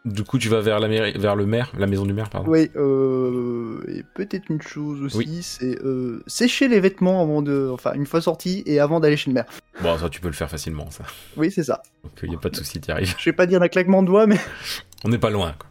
[0.06, 2.48] Du coup, tu vas vers la mairie, vers le maire, la maison du maire, pardon.
[2.52, 5.40] Oui, euh, et peut-être une chose aussi, Oui.
[5.42, 9.32] c'est euh, sécher les vêtements avant de, enfin, une fois sorti et avant d'aller chez
[9.32, 9.46] le maire.
[9.82, 11.06] Bon, ça, tu peux le faire facilement, ça.
[11.38, 11.82] Oui, c'est ça.
[12.04, 13.16] Donc, il y a pas de souci, t'y arrives.
[13.18, 14.38] Je vais pas dire un claquement de doigts, mais
[15.04, 15.56] On n'est pas loin.
[15.58, 15.70] Quoi.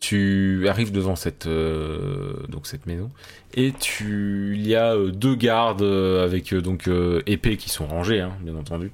[0.00, 3.10] Tu arrives devant cette euh, donc cette maison
[3.54, 6.90] et tu il y a deux gardes avec donc
[7.26, 8.92] épées qui sont rangées, hein, bien entendu,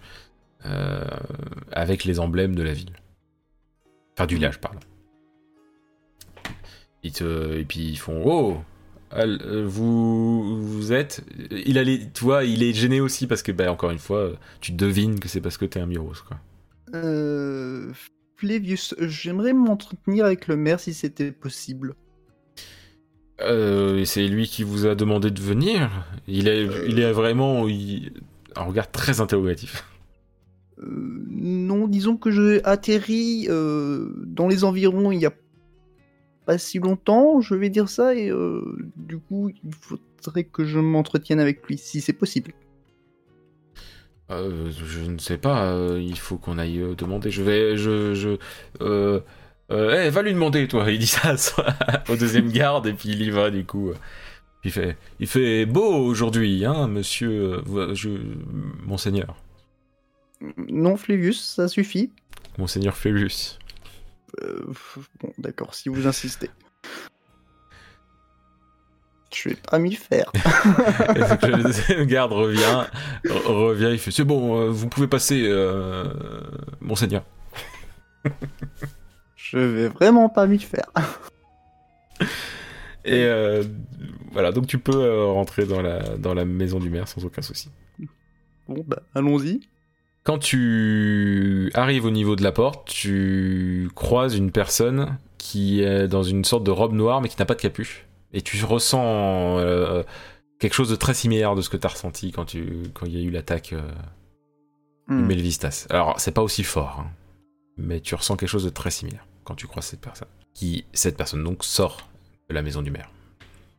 [1.72, 2.92] avec les emblèmes de la ville,
[4.20, 4.80] enfin du village, pardon.
[7.02, 8.58] Ils te, et puis ils font oh
[9.14, 13.50] euh, vous vous êtes il a les, tu vois il est gêné aussi parce que
[13.52, 16.36] bah, encore une fois euh, tu devines que c'est parce que t'es un Miros quoi.
[16.94, 17.92] euh,
[18.36, 21.94] Flavius, j'aimerais m'entretenir avec le maire si c'était possible.
[23.40, 25.90] Euh, c'est lui qui vous a demandé de venir.
[26.26, 28.12] Il est, il est vraiment il-
[28.56, 29.84] un regard très interrogatif.
[30.82, 30.86] Euh,
[31.30, 35.32] non, disons que j'ai atterri euh, dans les environs il y a
[36.46, 38.62] pas si longtemps, je vais dire ça, et euh,
[38.96, 39.70] du coup, il
[40.22, 42.52] faudrait que je m'entretienne avec lui, si c'est possible.
[44.30, 45.64] Euh, je ne sais pas.
[45.72, 47.30] euh, il faut qu'on aille euh, demander.
[47.30, 48.38] Je vais, je, je,
[49.70, 50.90] eh, va lui demander, toi.
[50.90, 51.34] Il dit ça
[52.08, 53.92] au deuxième garde et puis il y va du coup.
[54.64, 57.62] Il fait, il fait beau aujourd'hui, hein, monsieur,
[57.94, 58.10] je,
[58.84, 59.36] monseigneur,
[60.68, 62.10] Non, Flavius, ça suffit.
[62.58, 63.58] monseigneur Phébus.
[64.42, 64.64] Euh,
[65.20, 66.50] bon, d'accord, si vous insistez.
[69.34, 70.30] Je vais pas m'y faire.
[70.34, 72.84] Le deuxième garde revient,
[73.24, 76.04] re- revient, il fait c'est bon, euh, vous pouvez passer, euh,
[76.80, 77.22] monseigneur.
[79.36, 80.90] Je vais vraiment pas m'y faire.
[83.04, 83.62] Et euh,
[84.32, 87.70] voilà, donc tu peux rentrer dans la, dans la maison du maire sans aucun souci.
[88.68, 89.60] Bon, bah, allons-y.
[90.30, 96.22] Quand tu arrives au niveau de la porte, tu croises une personne qui est dans
[96.22, 98.06] une sorte de robe noire mais qui n'a pas de capuche.
[98.32, 100.04] Et tu ressens euh,
[100.60, 102.64] quelque chose de très similaire de ce que tu as ressenti quand tu
[102.94, 103.80] quand il y a eu l'attaque euh,
[105.08, 105.26] de Hmm.
[105.26, 105.88] Melvistas.
[105.90, 107.10] Alors, c'est pas aussi fort, hein,
[107.76, 110.28] mais tu ressens quelque chose de très similaire quand tu croises cette personne.
[110.54, 112.08] Qui, cette personne donc sort
[112.48, 113.10] de la maison du maire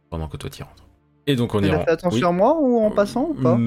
[0.09, 0.83] pendant que toi t'y rentres.
[1.27, 1.85] Et donc on y Elle a rentre.
[1.85, 2.35] fait attention Oui.
[2.35, 3.57] à moi ou en passant ou pas?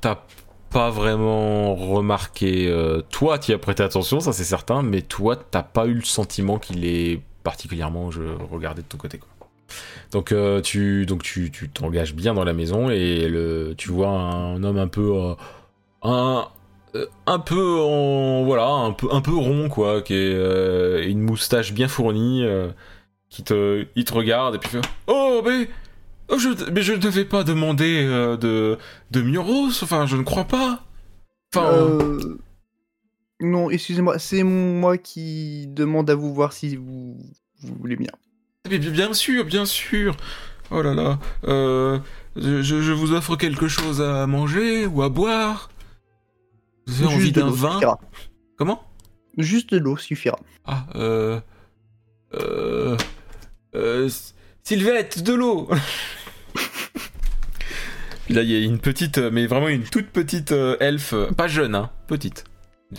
[0.00, 0.22] T'as
[0.70, 2.68] pas vraiment remarqué.
[2.68, 6.02] euh, toi, t'y as prêté attention, ça c'est certain, mais toi, t'as pas eu le
[6.04, 9.18] sentiment qu'il est particulièrement je regardais de ton côté.
[9.18, 9.28] Quoi.
[10.12, 14.08] Donc, euh, tu donc tu tu t'engages bien dans la maison et le, tu vois
[14.08, 15.34] un homme un peu euh,
[16.02, 16.48] un
[16.94, 21.20] euh, un peu en voilà un peu un peu rond quoi, qui est euh, une
[21.20, 22.70] moustache bien fournie, euh,
[23.28, 25.68] qui te il te regarde et puis fait oh mais
[26.30, 28.76] Oh, je, mais je ne devais pas demander euh, de,
[29.10, 30.84] de Muros, enfin, je ne crois pas.
[31.54, 32.38] Enfin, Euh,
[33.40, 37.16] Non, excusez-moi, c'est moi qui demande à vous voir si vous,
[37.62, 38.10] vous voulez bien.
[38.68, 40.16] mais bien bien sûr, bien sûr.
[40.70, 41.98] Oh là là, euh,
[42.36, 45.70] je, je vous offre quelque chose à manger ou à boire.
[46.86, 48.00] Vous avez envie Juste d'un vin suffira.
[48.58, 48.82] Comment?
[49.38, 50.38] Juste de l'eau suffira.
[50.66, 51.40] Ah, euh,
[52.34, 52.96] euh,
[53.74, 54.08] euh,
[54.62, 55.68] Sylvette, de l'eau.
[58.28, 61.14] Puis là, il y a une petite, euh, mais vraiment une toute petite euh, elfe,
[61.14, 62.44] euh, pas jeune, hein, petite.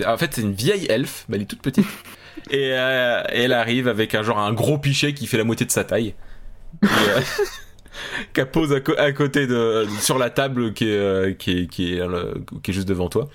[0.07, 1.85] En fait, c'est une vieille elfe, mais elle est toute petite.
[2.49, 5.71] Et, euh, elle arrive avec un genre un gros pichet qui fait la moitié de
[5.71, 6.15] sa taille.
[8.33, 12.01] Qui pose à, côté de sur la table qui est qui est qui est,
[12.63, 13.27] qui est juste devant toi.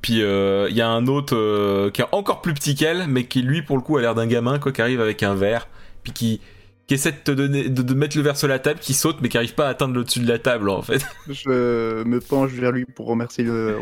[0.00, 3.60] Puis il y a un autre qui est encore plus petit qu'elle, mais qui lui
[3.60, 5.68] pour le coup a l'air d'un gamin quoi, qui arrive avec un verre,
[6.02, 6.40] puis qui
[6.88, 9.28] qui essaie de te donner, de, mettre le verre sur la table, qui saute mais
[9.28, 11.04] qui arrive pas à atteindre le dessus de la table en fait.
[11.28, 13.76] Je me penche vers lui pour remercier le,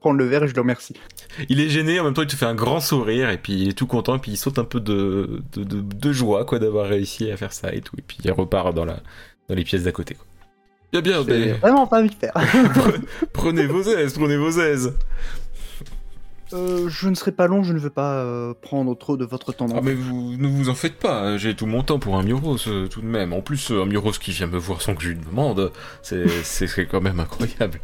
[0.00, 0.94] prendre le verre et je le remercie.
[1.48, 3.68] Il est gêné, en même temps il te fait un grand sourire et puis il
[3.68, 6.88] est tout content et puis il saute un peu de, de, de, joie quoi d'avoir
[6.88, 9.00] réussi à faire ça et tout et puis il repart dans la
[9.48, 10.26] dans les pièces d'à côté quoi.
[10.90, 11.52] Bien bien, mais...
[11.52, 12.32] vraiment pas envie de faire.
[13.34, 14.94] prenez vos aises, prenez vos aises.
[16.52, 19.52] Euh, je ne serai pas long, je ne veux pas euh, prendre trop de votre
[19.52, 19.66] temps.
[19.74, 22.56] Ah mais vous ne vous en faites pas, j'ai tout mon temps pour un Muros
[22.68, 23.32] euh, tout de même.
[23.32, 25.72] En plus, un Muros qui vient me voir sans que je lui demande,
[26.02, 26.26] c'est
[26.90, 27.80] quand même incroyable.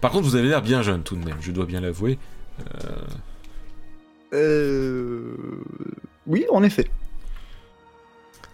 [0.00, 2.18] Par contre, vous avez l'air bien jeune tout de même, je dois bien l'avouer.
[4.32, 5.36] Euh...
[6.26, 6.90] Oui, en effet.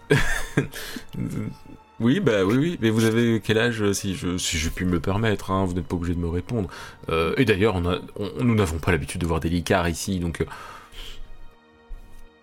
[1.99, 2.77] Oui, bah oui, oui.
[2.81, 5.65] Mais vous avez quel âge, euh, si je, si je puis me le permettre, hein,
[5.65, 6.69] vous n'êtes pas obligé de me répondre.
[7.09, 7.99] Euh, et d'ailleurs, on a,
[8.41, 10.45] nous n'avons pas l'habitude de voir des licards ici, donc euh,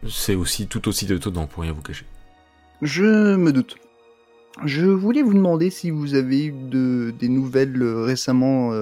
[0.08, 2.06] c'est aussi tout aussi étonnant pour rien vous cacher.
[2.80, 3.76] Je me doute.
[4.64, 8.72] Je voulais vous demander si vous avez eu de, des nouvelles récemment,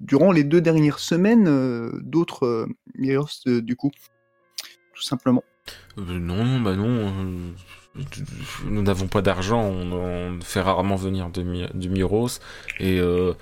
[0.00, 3.92] durant les deux dernières semaines, d'autres du coup,
[4.94, 5.44] tout simplement.
[5.98, 7.54] non, bah non
[8.66, 12.40] nous n'avons pas d'argent, on, fait rarement venir du Miros,
[12.80, 13.34] et, euh,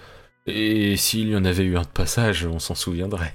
[0.46, 3.34] et s'il y en avait eu un de passage, on s'en souviendrait.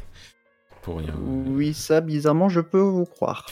[0.82, 1.14] Pour rien.
[1.18, 3.46] Oui, ça, bizarrement, je peux vous croire.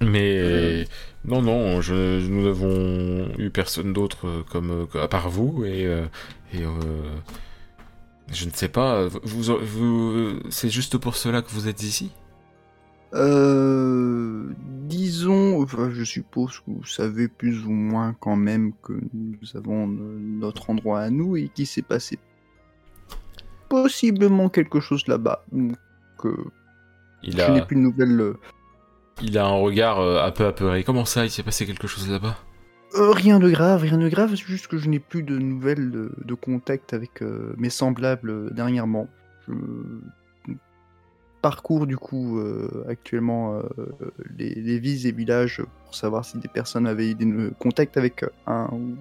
[0.00, 0.86] Mais
[1.24, 6.04] non, non, nous n'avons eu personne d'autre comme à part vous, et, euh,
[6.52, 6.68] et euh,
[8.30, 12.12] je ne sais pas, vous, vous c'est juste pour cela que vous êtes ici?
[13.14, 14.48] Euh,
[14.88, 20.70] disons, je suppose que vous savez plus ou moins quand même que nous avons notre
[20.70, 22.18] endroit à nous et qu'il s'est passé
[23.68, 25.44] possiblement quelque chose là-bas.
[26.18, 26.34] Que
[27.22, 27.46] il a...
[27.46, 28.20] je n'ai plus de nouvelles.
[28.20, 28.34] Euh.
[29.22, 30.82] Il a un regard euh, un peu apeuré.
[30.82, 32.36] Comment ça, il s'est passé quelque chose là-bas?
[32.96, 36.34] Rien de grave, rien de grave, c'est juste que je n'ai plus de nouvelles de,
[36.34, 37.22] contact avec
[37.56, 39.08] mes semblables dernièrement.
[39.48, 39.54] Je
[41.44, 43.62] parcours du coup euh, actuellement euh,
[44.38, 48.22] les, les, villes et villages pour savoir si des personnes avaient eu des contacts avec
[48.22, 48.96] euh, un ou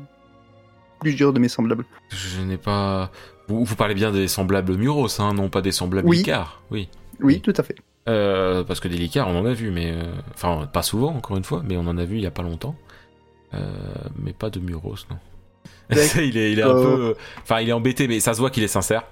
[0.99, 1.85] plusieurs de mes semblables.
[2.09, 3.11] Je n'ai pas.
[3.47, 6.21] Vous, vous, parlez bien des semblables Muros, hein, non pas des semblables oui.
[6.69, 6.89] Oui.
[7.21, 7.39] oui.
[7.39, 7.77] tout à fait.
[8.05, 9.95] parce que des Licards, on en a vu, mais
[10.33, 12.43] enfin pas souvent encore une fois, mais on en a vu il y a pas
[12.43, 12.75] longtemps.
[14.17, 15.17] mais pas de Muros, non.
[16.17, 18.63] il est, il est un peu, enfin il est embêté, mais ça se voit qu'il
[18.63, 19.03] est sincère.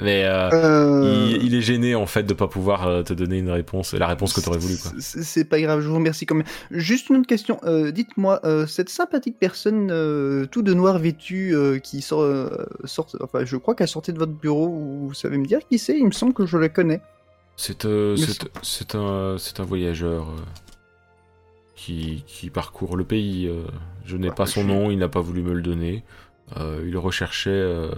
[0.00, 1.38] Mais euh, euh.
[1.40, 4.32] Il, est gêné en fait de pas pouvoir euh, te donner une réponse, la réponse
[4.32, 4.74] que tu aurais voulu.
[5.00, 6.46] C'est pas grave, je vous remercie quand même.
[6.70, 7.60] Juste une autre question,
[7.92, 9.88] dites-moi, cette sympathique personne
[10.50, 12.50] tout de noir vêtue qui sort,
[12.84, 15.98] sort, enfin je crois qu'elle sortait de votre bureau, vous savez me dire qui c'est
[15.98, 17.00] Il me semble que je la connais.
[17.56, 17.86] C'est
[18.62, 20.28] c'est un, un voyageur
[21.74, 23.50] qui, qui, parcourt le pays.
[24.04, 26.04] je n'ai pas son nom, il n'a pas voulu me le donner.
[26.56, 27.90] il recherchait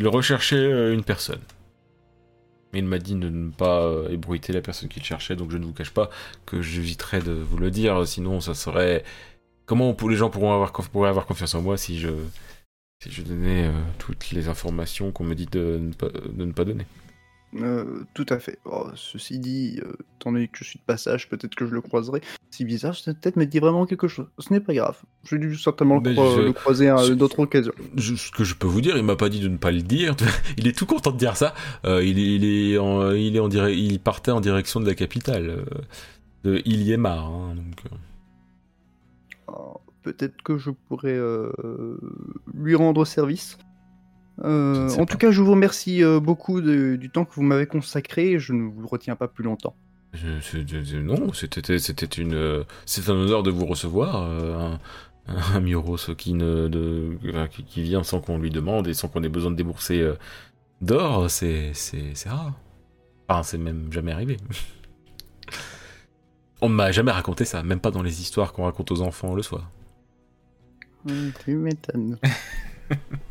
[0.00, 1.42] il recherchait euh, une personne.
[2.72, 5.64] Il m'a dit de ne pas euh, ébruiter la personne qu'il cherchait, donc je ne
[5.66, 6.08] vous cache pas
[6.46, 9.04] que j'éviterais de vous le dire, sinon ça serait...
[9.66, 12.08] Comment les gens pourront avoir, pourraient avoir confiance en moi si je,
[13.02, 15.78] si je donnais euh, toutes les informations qu'on me dit de
[16.34, 16.86] ne pas donner
[17.56, 18.58] euh, tout à fait.
[18.64, 21.80] Oh, ceci dit, euh, étant donné que je suis de passage, peut-être que je le
[21.80, 22.20] croiserai.
[22.50, 24.26] Si bizarre, peut-être me dit vraiment quelque chose.
[24.38, 24.96] Ce n'est pas grave.
[25.24, 27.72] Je vais certainement le, croiser à d'autres occasions.
[27.96, 30.14] ce que je peux vous dire, il m'a pas dit de ne pas le dire.
[30.58, 31.54] il est tout content de dire ça.
[31.84, 35.64] Euh, il, il, est en, il est en il partait en direction de la capitale.
[36.44, 37.26] de Iliemar.
[37.26, 37.82] Hein, donc.
[39.48, 41.18] Oh, peut-être que je pourrais
[42.54, 43.58] lui rendre service.
[44.42, 48.38] Euh, en tout cas, je vous remercie euh, beaucoup du temps que vous m'avez consacré.
[48.38, 49.74] Je ne vous retiens pas plus longtemps.
[50.94, 54.76] non, c'était une, c'est un honneur de vous recevoir, euh,
[55.26, 57.18] un, un Miros qui ne, de,
[57.66, 60.12] qui, vient sans qu'on lui demande et sans qu'on ait besoin de débourser
[60.80, 61.72] d'or, c'est
[62.26, 62.52] rare.
[63.28, 64.38] Enfin, c'est même jamais arrivé.
[66.62, 69.34] On ne m'a jamais raconté ça, même pas dans les histoires qu'on raconte aux enfants
[69.34, 69.70] le soir.
[71.42, 72.18] Tu m'étonnes.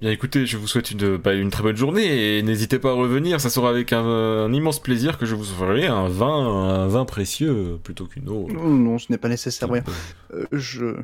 [0.00, 2.94] Bien écoutez, je vous souhaite une, bah, une très bonne journée et n'hésitez pas à
[2.94, 7.04] revenir, ça sera avec un, immense plaisir que je vous offrirai un vin, un vin
[7.04, 8.48] précieux plutôt qu'une eau.
[8.52, 9.84] Non, non, ce n'est pas nécessaire, rien.
[10.32, 10.96] Euh, je...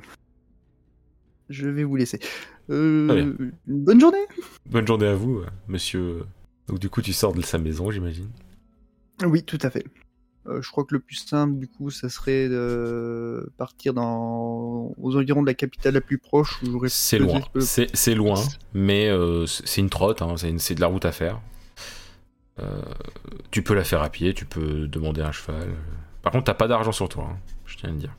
[1.49, 2.21] Je vais vous laisser.
[2.71, 3.35] Euh,
[3.67, 4.25] bonne journée
[4.67, 6.23] Bonne journée à vous, monsieur.
[6.69, 8.29] Donc du coup, tu sors de sa maison, j'imagine
[9.25, 9.85] Oui, tout à fait.
[10.47, 14.93] Euh, je crois que le plus simple, du coup, ça serait de partir dans...
[14.99, 16.63] aux environs de la capitale la plus proche.
[16.63, 20.87] où C'est loin, le- c'est loin, mais euh, c'est une trotte, hein, c'est de la
[20.87, 21.41] route à faire.
[22.59, 22.81] Euh,
[23.51, 25.69] tu peux la faire à pied, tu peux demander un cheval.
[26.23, 27.37] Par contre, t'as pas d'argent sur toi, hein,
[27.67, 28.15] je tiens à le dire.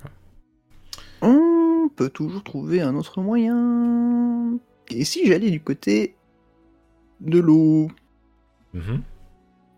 [1.24, 4.58] On peut toujours trouver un autre moyen.
[4.90, 6.16] Et si j'allais du côté
[7.20, 7.90] de l'eau?
[8.74, 9.02] Mhm.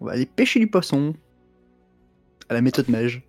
[0.01, 1.13] On va aller pêcher du poisson.
[2.53, 3.23] À la méthode mage.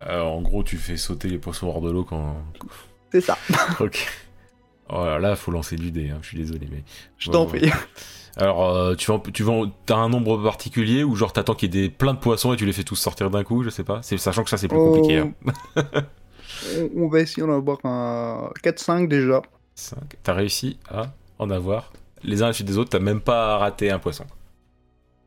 [0.00, 2.36] Alors, en gros, tu fais sauter les poissons hors de l'eau quand.
[3.10, 3.38] C'est ça,
[3.80, 4.06] ok.
[4.90, 6.84] Oh là là, faut lancer du dé, hein, je suis désolé, mais.
[7.16, 7.70] je t'en prie.
[8.36, 11.78] Alors, euh, tu vas, tu vas, t'as un nombre particulier ou genre t'attends qu'il y
[11.78, 13.82] ait des, plein de poissons et tu les fais tous sortir d'un coup, je sais
[13.82, 14.02] pas.
[14.02, 14.92] Sachant que ça c'est plus Oh.
[14.92, 15.20] compliqué.
[15.20, 15.32] Hein.
[16.94, 19.40] On, va essayer d'en avoir un 4-5 déjà.
[19.74, 20.16] Cinq.
[20.22, 21.06] T'as réussi à
[21.38, 22.90] en avoir les uns à la suite des autres.
[22.90, 24.26] T'as même pas raté un poisson.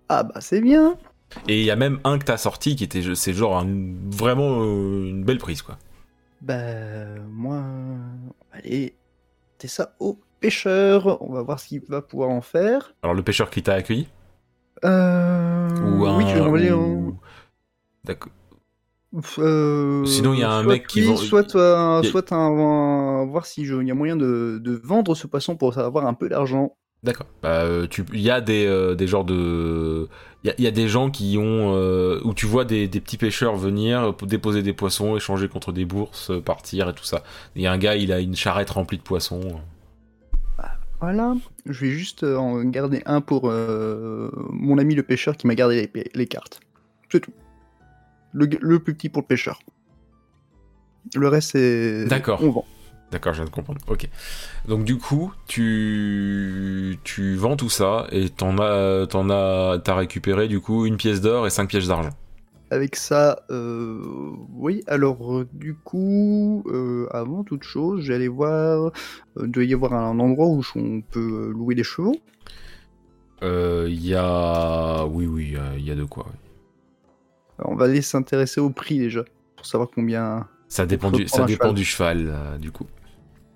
[0.07, 0.95] Ah bah c'est bien.
[1.47, 4.61] Et il y a même un que t'as sorti qui était, c'est genre un- vraiment
[4.61, 5.77] euh, une belle prise quoi.
[6.41, 6.55] Bah
[7.29, 7.61] moi,
[8.51, 8.95] allez,
[9.57, 11.21] c'est ça au pêcheur.
[11.21, 12.93] On va voir ce qu'il va pouvoir en faire.
[13.03, 14.07] Alors le pêcheur qui t'a accueilli?
[14.85, 15.67] Euh...
[15.97, 16.17] ou un.
[16.17, 17.17] Oui, je vais envoyer ou-
[18.05, 18.31] D'accord.
[19.39, 23.45] Euh, Sinon, il y a un mec qui vend- Soit, euh, a- soit un- voir
[23.45, 26.29] si je- il y a moyen de, de vendre ce poisson pour avoir un peu
[26.29, 26.75] d'argent.
[27.01, 27.27] D'accord.
[27.41, 30.09] Bah, euh, tu, il y a des, euh, des genres de,
[30.43, 32.89] il y a, il y a des gens qui ont, euh, où tu vois des,
[32.89, 37.05] des petits pêcheurs venir euh, déposer des poissons, échanger contre des bourses, partir et tout
[37.05, 37.23] ça.
[37.55, 39.61] Il y a un gars, il a une charrette remplie de poissons.
[40.99, 41.35] Voilà.
[41.65, 45.89] Je vais juste en garder un pour euh, mon ami le pêcheur qui m'a gardé
[46.13, 46.59] les cartes.
[47.09, 47.31] C'est tout.
[48.33, 49.61] Le, le plus petit pour le pêcheur.
[51.15, 52.05] Le reste, c'est.
[52.05, 52.43] D'accord.
[52.43, 52.65] On vend.
[53.11, 53.81] D'accord, je viens de comprendre.
[53.87, 54.07] Ok.
[54.67, 60.47] Donc du coup, tu, tu vends tout ça et t'en as, t'en as, t'as récupéré
[60.47, 62.11] du coup une pièce d'or et cinq pièces d'argent.
[62.71, 63.99] Avec ça, euh,
[64.53, 68.91] oui, alors euh, du coup, euh, avant toute chose, j'allais voir,
[69.37, 72.15] euh, doit y avoir un endroit où on peut louer des chevaux.
[73.41, 76.27] Il y a, oui, oui, il y a de quoi.
[76.29, 76.35] oui.
[77.57, 79.23] Alors, on va aller s'intéresser au prix déjà,
[79.55, 80.47] pour savoir combien...
[80.67, 81.75] Ça dépend du, ça dépend cheval.
[81.75, 82.85] du cheval, du coup.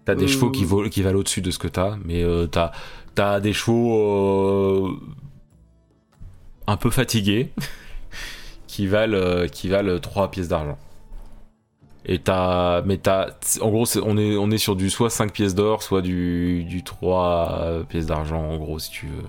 [0.06, 0.28] T'as des Euh.
[0.28, 2.72] chevaux qui, volent, qui valent au-dessus de ce que t'as, mais euh, t'as
[3.18, 5.00] as des chevaux euh,
[6.68, 7.52] un peu fatigués
[8.68, 10.78] qui valent euh, qui valent 3 pièces d'argent.
[12.06, 13.30] Et t'as mais t'as
[13.62, 16.84] en gros on est on est sur du soit 5 pièces d'or, soit du du
[16.84, 19.24] 3 pièces d'argent en gros si tu veux.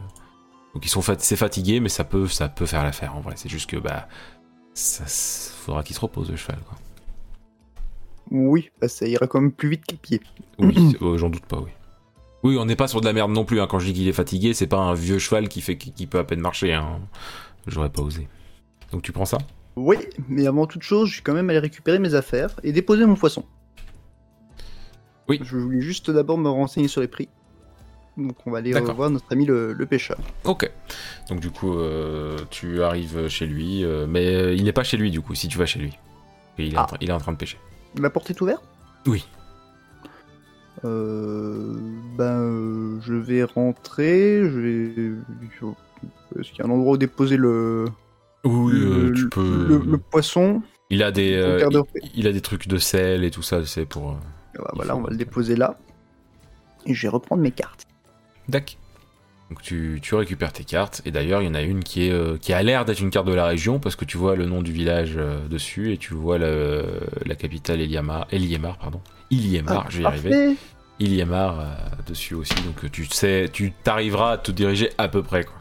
[0.75, 3.35] Donc ils sont fat- c'est fatigué mais ça peut ça peut faire l'affaire en vrai,
[3.37, 4.09] c'est juste que bah
[4.73, 6.77] ça faudra qu'il se repose le cheval quoi.
[8.31, 10.21] Oui, bah, ça ira quand même plus vite qu'à pied.
[10.59, 11.71] Oui, euh, j'en doute pas, oui.
[12.43, 13.61] Oui, on n'est pas sur de la merde non plus.
[13.61, 13.67] hein.
[13.67, 16.19] Quand je dis qu'il est fatigué, c'est pas un vieux cheval qui fait qui, peut
[16.19, 16.75] à peine marcher.
[16.75, 17.01] Hein.
[17.67, 18.29] J'aurais pas osé.
[18.93, 19.39] Donc tu prends ça?
[19.77, 19.97] Oui,
[20.29, 23.15] mais avant toute chose, je suis quand même allé récupérer mes affaires et déposer mon
[23.17, 23.45] poisson.
[25.29, 25.41] Oui.
[25.43, 27.29] Je voulais juste d'abord me renseigner sur les prix.
[28.17, 30.19] Donc on va aller revoir notre ami le, le pêcheur.
[30.45, 30.71] Ok.
[31.31, 35.11] Donc du coup, euh, tu arrives chez lui, euh, mais il n'est pas chez lui
[35.11, 35.35] du coup.
[35.35, 35.99] Si tu vas chez lui,
[36.59, 36.85] il est, Ah.
[36.87, 37.57] train- il est en train de pêcher.
[37.99, 38.63] La porte est ouverte?
[39.07, 39.27] Oui.
[40.85, 41.77] Euh,
[42.19, 44.41] ben, euh, je vais rentrer.
[44.43, 45.13] Je vais.
[46.39, 47.87] Est-ce qu'il y a un endroit où déposer le,
[48.45, 49.67] Oui, euh, le, tu peux.
[49.69, 50.63] le, le poisson?
[50.91, 51.67] Il a des, euh,
[52.03, 54.11] il, il a des trucs de sel et tout ça, c'est pour.
[54.11, 55.79] euh, Voilà, on va le déposer là.
[56.87, 57.87] Et je vais reprendre mes cartes.
[58.49, 58.77] Dac.
[59.55, 62.11] Donc tu, tu récupères tes cartes, et d'ailleurs il y en a une qui, est,
[62.11, 64.47] euh, qui a l'air d'être une carte de la région, parce que tu vois le
[64.47, 69.01] nom du village euh, dessus, et tu vois le- la capitale Eliamar, Eliemar, pardon.
[69.31, 70.57] Iliemar, Ah, je vais y arriver.
[70.99, 71.65] Iliemar euh,
[72.09, 75.45] dessus aussi, donc tu sais, tu t'arriveras à te diriger à peu près.
[75.45, 75.55] Quoi.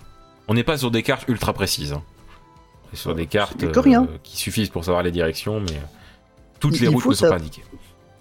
[0.47, 1.93] On n'est pas sur des cartes ultra précises.
[1.93, 2.01] Hein.
[2.89, 3.63] On est sur des cartes
[4.23, 5.79] qui suffisent pour savoir les directions, mais
[6.59, 7.63] toutes Il- les routes ne sont pas indiquées.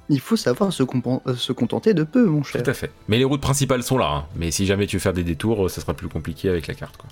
[0.08, 2.62] Il faut savoir se, euh, se contenter de peu, mon cher.
[2.62, 2.90] Tout à fait.
[3.08, 4.06] Mais les routes principales sont là.
[4.10, 4.26] hein.
[4.36, 6.74] Mais si jamais tu veux faire des détours, euh, ça sera plus compliqué avec la
[6.74, 6.96] carte.
[6.96, 7.08] Quoi.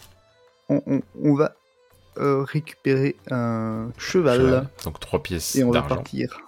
[0.68, 1.54] On, on- on va
[2.18, 4.68] euh, récupérer un cheval, Cheval.
[4.84, 5.94] Donc 3 pièces et on va d'argent.
[5.96, 6.40] partir.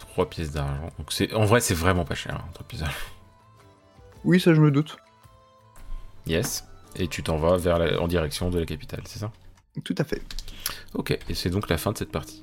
[0.00, 0.90] 3 pièces d'argent.
[0.98, 2.34] Donc c'est en vrai c'est vraiment pas cher.
[2.36, 2.96] hein, 3 pièces d'argent.
[4.24, 4.96] Oui, ça je me doute.
[6.26, 6.64] Yes.
[6.96, 9.30] Et tu t'en vas vers la- en direction de la capitale, c'est ça?
[9.84, 10.22] Tout à fait.
[10.94, 11.16] Ok.
[11.28, 12.42] Et c'est donc la fin de cette partie.